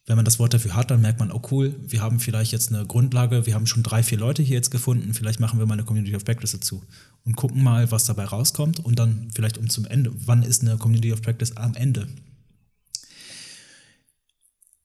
Wenn 0.07 0.17
man 0.17 0.25
das 0.25 0.39
Wort 0.41 0.53
dafür 0.53 0.75
hat, 0.75 0.91
dann 0.91 1.01
merkt 1.01 1.21
man, 1.21 1.31
oh 1.31 1.41
cool, 1.53 1.77
wir 1.87 2.03
haben 2.03 2.19
vielleicht 2.19 2.51
jetzt 2.51 2.73
eine 2.73 2.85
Grundlage, 2.85 3.47
wir 3.47 3.55
haben 3.55 3.69
schon 3.69 3.85
drei, 3.85 4.03
vier 4.03 4.19
Leute 4.19 4.43
hier 4.43 4.57
jetzt 4.57 4.71
gefunden, 4.71 5.15
vielleicht 5.15 5.39
machen 5.39 5.61
wir 5.61 5.67
mal 5.67 5.75
eine 5.75 5.85
Community 5.85 6.17
of 6.17 6.25
Practice 6.25 6.53
dazu 6.53 6.83
und 7.25 7.37
gucken 7.37 7.63
mal, 7.63 7.89
was 7.93 8.05
dabei 8.05 8.25
rauskommt 8.25 8.81
und 8.81 8.99
dann 8.99 9.31
vielleicht 9.33 9.59
um 9.59 9.71
zum 9.71 9.85
Ende. 9.85 10.13
Wann 10.27 10.43
ist 10.43 10.63
eine 10.63 10.77
Community 10.77 11.13
of 11.13 11.23
Practice 11.23 11.57
am 11.57 11.75
Ende? 11.75 12.09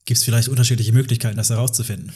Gibt 0.07 0.19
es 0.19 0.23
vielleicht 0.23 0.47
unterschiedliche 0.47 0.93
Möglichkeiten, 0.93 1.35
das 1.35 1.49
herauszufinden? 1.49 2.13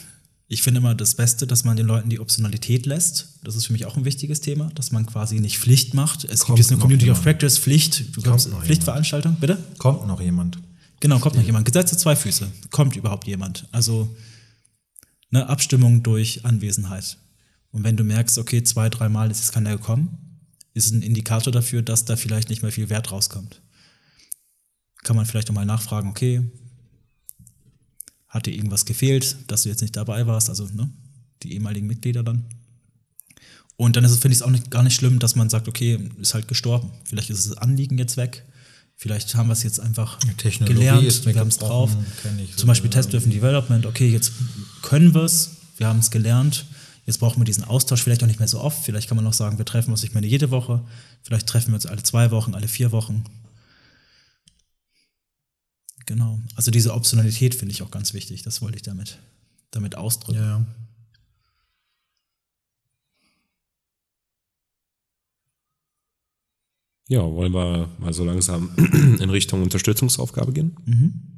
Ich 0.48 0.64
finde 0.64 0.80
immer 0.80 0.96
das 0.96 1.16
Beste, 1.16 1.46
dass 1.46 1.66
man 1.66 1.76
den 1.76 1.86
Leuten 1.86 2.10
die 2.10 2.22
Optionalität 2.22 2.86
lässt. 2.86 3.40
Das 3.44 3.56
ist 3.58 3.66
für 3.66 3.74
mich 3.74 3.86
auch 3.86 3.98
ein 3.98 4.06
wichtiges 4.06 4.40
Thema, 4.40 4.72
dass 4.76 4.94
man 4.94 5.06
quasi 5.06 5.42
nicht 5.42 5.58
Pflicht 5.58 5.94
macht. 5.94 6.24
Es 6.24 6.40
kommt 6.40 6.56
gibt 6.56 6.60
jetzt 6.60 6.72
eine 6.72 6.80
Community 6.80 7.08
jemand. 7.08 7.20
of 7.20 7.26
Practice, 7.26 7.58
Pflicht, 7.58 8.06
kommst, 8.24 8.48
Pflichtveranstaltung, 8.48 9.36
bitte? 9.42 9.58
Kommt 9.78 10.08
noch 10.08 10.22
jemand. 10.22 10.58
Genau, 11.02 11.20
kommt 11.20 11.36
noch 11.36 11.44
jemand. 11.44 11.66
Gesetze 11.66 11.98
zwei 11.98 12.16
Füße. 12.16 12.50
Kommt 12.70 12.96
überhaupt 12.96 13.28
jemand? 13.28 13.68
Also 13.74 14.16
eine 15.30 15.50
Abstimmung 15.50 16.02
durch 16.02 16.46
Anwesenheit. 16.46 17.18
Und 17.72 17.84
wenn 17.84 17.98
du 17.98 18.06
merkst, 18.06 18.38
okay, 18.38 18.64
zwei, 18.64 18.88
dreimal 18.88 19.30
ist 19.32 19.40
jetzt 19.40 19.52
keiner 19.52 19.72
gekommen, 19.72 20.40
ist 20.74 20.86
es 20.86 20.92
ein 20.94 21.02
Indikator 21.02 21.52
dafür, 21.52 21.82
dass 21.82 22.06
da 22.06 22.16
vielleicht 22.16 22.50
nicht 22.50 22.62
mehr 22.62 22.72
viel 22.72 22.90
Wert 22.90 23.12
rauskommt. 23.12 23.62
Kann 25.04 25.18
man 25.18 25.26
vielleicht 25.26 25.50
nochmal 25.50 25.66
nachfragen, 25.66 26.08
okay, 26.08 26.50
hat 28.32 28.48
dir 28.48 28.54
irgendwas 28.56 28.86
gefehlt, 28.86 29.36
dass 29.48 29.64
du 29.64 29.70
jetzt 29.70 29.82
nicht 29.82 29.96
dabei 29.96 30.26
warst, 30.26 30.50
also 30.50 30.66
ne, 30.74 30.90
die 31.44 31.54
ehemaligen 31.54 31.86
Mitglieder 31.86 32.24
dann. 32.24 32.46
Und 33.78 33.96
dann 33.96 34.08
finde 34.08 34.30
ich 34.30 34.40
es 34.40 34.42
auch 34.42 34.50
nicht, 34.50 34.72
gar 34.72 34.82
nicht 34.82 34.96
schlimm, 34.96 35.20
dass 35.20 35.36
man 35.36 35.50
sagt, 35.50 35.68
okay, 35.68 36.00
ist 36.20 36.34
halt 36.34 36.48
gestorben. 36.48 36.92
Vielleicht 37.04 37.30
ist 37.30 37.50
das 37.50 37.58
Anliegen 37.58 37.98
jetzt 38.00 38.18
weg. 38.18 38.44
Vielleicht 38.96 39.36
haben 39.36 39.50
wir 39.50 39.54
es 39.54 39.64
jetzt 39.64 39.80
einfach 39.80 40.20
gelernt, 40.66 41.26
wir 41.26 41.36
haben 41.40 41.48
es 41.48 41.58
drauf. 41.58 41.92
Zum 42.56 42.68
Beispiel 42.68 42.90
Test-Driven 42.90 43.32
Development, 43.32 43.86
okay, 43.86 44.10
jetzt 44.10 44.32
können 44.82 45.14
wir 45.14 45.24
es, 45.24 45.58
wir 45.78 45.88
haben 45.88 46.00
es 46.00 46.12
gelernt 46.12 46.66
Jetzt 47.06 47.18
brauchen 47.18 47.42
wir 47.42 47.46
diesen 47.46 47.64
Austausch 47.64 48.04
vielleicht 48.04 48.24
auch 48.24 48.28
nicht 48.28 48.40
mehr 48.40 48.48
so 48.48 48.62
oft. 48.62 48.86
Vielleicht 48.86 49.08
kann 49.08 49.18
man 49.18 49.26
auch 49.26 49.34
sagen, 49.34 49.58
wir 49.58 49.66
treffen 49.66 49.92
uns 49.92 50.02
nicht 50.02 50.14
mehr 50.14 50.24
jede 50.24 50.52
Woche. 50.52 50.82
Vielleicht 51.24 51.48
treffen 51.48 51.70
wir 51.72 51.76
uns 51.76 51.86
alle 51.86 52.04
zwei 52.04 52.32
Wochen, 52.32 52.54
alle 52.54 52.68
vier 52.68 52.92
Wochen. 52.92 53.24
Genau. 56.06 56.40
Also 56.56 56.72
diese 56.72 56.94
Optionalität 56.94 57.56
finde 57.56 57.74
ich 57.74 57.82
auch 57.82 57.92
ganz 57.92 58.14
wichtig. 58.14 58.44
Das 58.44 58.62
wollte 58.62 58.78
ich 58.78 58.84
damit, 58.84 59.20
damit 59.72 59.96
ausdrücken. 59.96 60.40
Ja. 60.40 60.66
Ja, 67.08 67.22
wollen 67.24 67.52
wir 67.52 67.90
mal 68.00 68.14
so 68.14 68.24
langsam 68.24 68.72
in 69.20 69.30
Richtung 69.30 69.62
Unterstützungsaufgabe 69.64 70.54
gehen? 70.54 70.78
Mhm. 70.86 71.32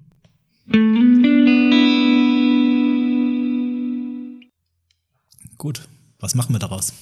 Gut, 5.57 5.87
was 6.19 6.35
machen 6.35 6.53
wir 6.53 6.59
daraus? 6.59 6.93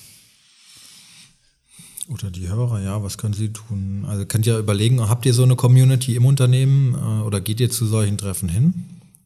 Oder 2.12 2.30
die 2.30 2.50
Hörer, 2.50 2.82
ja, 2.82 3.02
was 3.02 3.18
können 3.18 3.34
sie 3.34 3.54
tun? 3.54 4.04
Also 4.06 4.26
könnt 4.26 4.46
ihr 4.46 4.58
überlegen, 4.58 5.08
habt 5.08 5.26
ihr 5.26 5.34
so 5.34 5.44
eine 5.44 5.56
Community 5.56 6.16
im 6.16 6.26
Unternehmen 6.26 6.94
äh, 6.94 7.24
oder 7.24 7.40
geht 7.40 7.62
ihr 7.62 7.70
zu 7.70 7.86
solchen 7.86 8.18
Treffen 8.18 8.50
hin? 8.50 8.74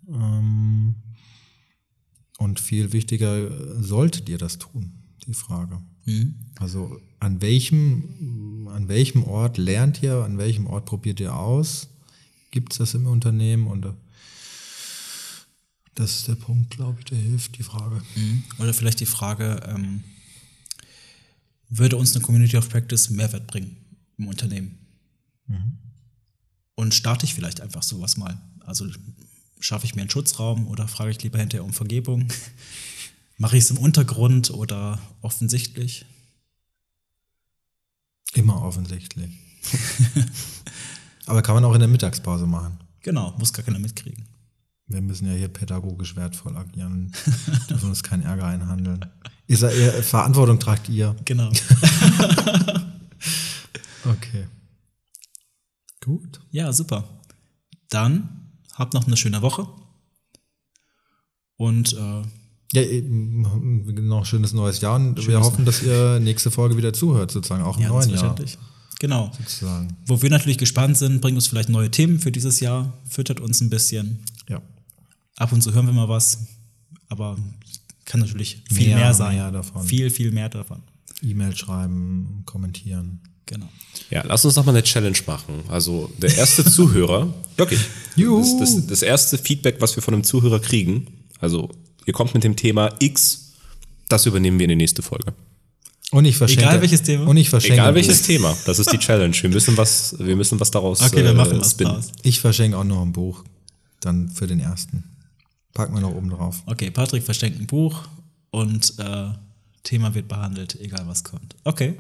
Ähm, 0.08 0.96
und 2.38 2.60
viel 2.60 2.94
wichtiger, 2.94 3.50
solltet 3.82 4.30
ihr 4.30 4.38
das 4.38 4.60
tun? 4.60 4.92
Die 5.26 5.34
Frage. 5.34 5.80
Mhm. 6.06 6.36
Also 6.60 7.00
an 7.20 7.42
welchem, 7.42 8.68
an 8.72 8.88
welchem 8.88 9.24
Ort 9.24 9.58
lernt 9.58 10.04
ihr, 10.04 10.24
an 10.24 10.38
welchem 10.38 10.68
Ort 10.68 10.86
probiert 10.86 11.20
ihr 11.20 11.36
aus? 11.36 11.88
Gibt 12.52 12.74
es 12.74 12.78
das 12.78 12.94
im 12.94 13.08
Unternehmen? 13.08 13.66
Und 13.66 13.88
das 15.96 16.18
ist 16.18 16.28
der 16.28 16.36
Punkt, 16.36 16.70
glaube 16.70 17.00
ich, 17.00 17.06
der 17.06 17.18
hilft, 17.18 17.58
die 17.58 17.64
Frage. 17.64 18.00
Mhm. 18.16 18.44
Oder 18.60 18.76
vielleicht 18.76 19.00
die 19.00 19.08
Frage, 19.08 19.60
ähm, 19.68 20.04
würde 21.78 21.98
uns 21.98 22.16
eine 22.16 22.24
Community 22.24 22.58
of 22.58 22.70
Practice 22.70 23.10
Mehrwert 23.10 23.48
bringen 23.48 23.78
im 24.18 24.28
Unternehmen? 24.28 24.78
Mhm. 25.48 25.78
Und 26.76 26.94
starte 26.94 27.26
ich 27.26 27.34
vielleicht 27.34 27.62
einfach 27.62 27.84
sowas 27.84 28.18
mal? 28.18 28.38
Also 28.66 28.88
schaffe 29.60 29.86
ich 29.86 29.96
mir 29.96 30.02
einen 30.02 30.10
Schutzraum 30.10 30.68
oder 30.68 30.88
frage 30.88 31.12
ich 31.12 31.24
lieber 31.24 31.40
hinterher 31.40 31.64
um 31.64 31.74
Vergebung? 31.74 32.28
Mache 33.38 33.58
ich 33.58 33.64
es 33.64 33.72
im 33.72 33.78
Untergrund 33.78 34.52
oder 34.52 35.00
offensichtlich? 35.22 36.06
Immer 38.34 38.62
offensichtlich. 38.62 39.32
Aber 41.26 41.42
kann 41.42 41.56
man 41.56 41.66
auch 41.66 41.74
in 41.74 41.80
der 41.80 41.88
Mittagspause 41.88 42.46
machen. 42.46 42.78
Genau, 43.02 43.34
muss 43.38 43.54
gar 43.54 43.66
keiner 43.66 43.80
mitkriegen. 43.80 44.26
Wir 44.88 45.02
müssen 45.02 45.28
ja 45.28 45.34
hier 45.34 45.48
pädagogisch 45.48 46.16
wertvoll 46.16 46.56
agieren, 46.56 47.12
dürfen 47.70 47.90
uns 47.90 48.04
keinen 48.04 48.22
Ärger 48.22 48.46
einhandeln. 48.46 49.06
Ihr, 49.48 49.60
ihr, 49.62 50.04
Verantwortung 50.04 50.60
tragt 50.60 50.90
ihr. 50.90 51.16
Genau. 51.26 51.50
okay. 54.06 54.48
Gut. 56.04 56.40
Ja, 56.52 56.72
super. 56.72 57.04
Dann 57.90 58.52
habt 58.76 58.94
noch 58.94 59.08
eine 59.08 59.18
schöne 59.18 59.42
Woche. 59.42 59.68
Und 61.58 61.94
äh, 61.94 62.22
ja, 62.74 63.02
noch 63.02 63.56
ein 63.56 64.26
schönes 64.26 64.54
neues 64.54 64.82
Jahr 64.82 64.96
und 64.96 65.26
wir 65.28 65.40
hoffen, 65.40 65.66
dass 65.66 65.82
ihr 65.82 66.20
nächste 66.20 66.52
Folge 66.52 66.78
wieder 66.78 66.94
zuhört, 66.94 67.32
sozusagen 67.32 67.64
auch 67.64 67.78
im 67.78 67.84
ja, 67.84 67.90
neuen 67.90 68.10
Jahr. 68.10 68.36
Genau. 69.00 69.32
Sozusagen. 69.38 69.98
Wo 70.06 70.22
wir 70.22 70.30
natürlich 70.30 70.58
gespannt 70.58 70.98
sind, 70.98 71.22
bringt 71.22 71.36
uns 71.36 71.48
vielleicht 71.48 71.70
neue 71.70 71.92
Themen 71.92 72.20
für 72.20 72.32
dieses 72.32 72.60
Jahr, 72.60 72.94
füttert 73.10 73.40
uns 73.40 73.62
ein 73.62 73.70
bisschen. 73.70 74.24
Ab 75.38 75.52
und 75.52 75.62
zu 75.62 75.74
hören 75.74 75.86
wir 75.86 75.94
mal 75.94 76.08
was, 76.10 76.40
aber 77.10 77.38
kann 78.06 78.22
natürlich 78.22 78.64
viel 78.72 78.88
mehr, 78.88 78.98
mehr 78.98 79.14
sein. 79.14 79.36
Mehr 79.36 79.52
davon. 79.52 79.84
Viel, 79.86 80.10
viel 80.10 80.32
mehr 80.32 80.50
davon. 80.50 80.82
E-Mail 81.22 81.56
schreiben, 81.56 82.44
kommentieren. 82.46 83.20
Genau. 83.46 83.70
Ja, 84.10 84.24
lass 84.26 84.44
uns 84.46 84.56
noch 84.56 84.66
mal 84.66 84.72
eine 84.72 84.84
Challenge 84.84 85.18
machen. 85.28 85.64
Also 85.68 86.12
der 86.18 86.36
erste 86.36 86.66
Zuhörer, 86.72 87.34
wirklich, 87.58 87.80
Juhu. 88.16 88.42
das, 88.60 88.76
das, 88.76 88.88
das 88.88 89.02
erste 89.02 89.38
Feedback, 89.38 89.78
was 89.80 89.96
wir 89.96 90.04
von 90.04 90.14
einem 90.14 90.24
Zuhörer 90.24 90.60
kriegen, 90.60 91.08
also 91.40 91.70
ihr 92.06 92.14
kommt 92.14 92.34
mit 92.34 92.44
dem 92.44 92.56
Thema 92.56 92.92
X, 93.00 93.54
das 94.10 94.26
übernehmen 94.26 94.58
wir 94.60 94.66
in 94.66 94.70
die 94.70 94.76
nächste 94.76 95.02
Folge. 95.02 95.34
Und 96.12 96.26
ich 96.26 96.38
verschenke. 96.38 96.64
Egal 96.64 96.82
welches 96.82 97.04
Thema? 97.04 97.28
Und 97.28 97.38
ich 97.38 97.50
verschenke. 97.50 97.76
Egal 97.76 97.96
welches 97.96 98.20
Buch. 98.20 98.28
Thema, 98.28 98.58
das 98.66 98.80
ist 98.80 98.92
die 98.92 99.00
Challenge. 99.00 99.36
Wir 99.42 99.50
müssen 99.50 99.76
was, 99.76 100.16
wir 100.20 100.36
müssen 100.36 100.60
was 100.60 100.72
daraus 100.72 101.02
Okay, 101.02 101.24
wir 101.24 101.32
äh, 101.32 101.34
machen 101.34 101.60
was 101.60 101.72
spinnen. 101.72 101.94
draus. 101.94 102.12
Ich 102.24 102.40
verschenke 102.40 102.78
auch 102.78 102.84
noch 102.84 103.02
ein 103.02 103.12
Buch. 103.12 103.44
Dann 104.02 104.30
für 104.30 104.46
den 104.48 104.60
ersten. 104.60 105.04
Packen 105.76 105.94
wir 105.94 106.02
noch 106.02 106.16
oben 106.16 106.30
drauf. 106.30 106.64
Okay, 106.66 106.90
Patrick 106.90 107.22
verschenkt 107.22 107.60
ein 107.60 107.68
Buch 107.68 108.08
und 108.50 108.98
äh, 108.98 109.28
Thema 109.84 110.16
wird 110.16 110.28
behandelt, 110.28 110.80
egal 110.80 111.06
was 111.06 111.24
kommt. 111.24 111.56
Okay. 111.66 111.98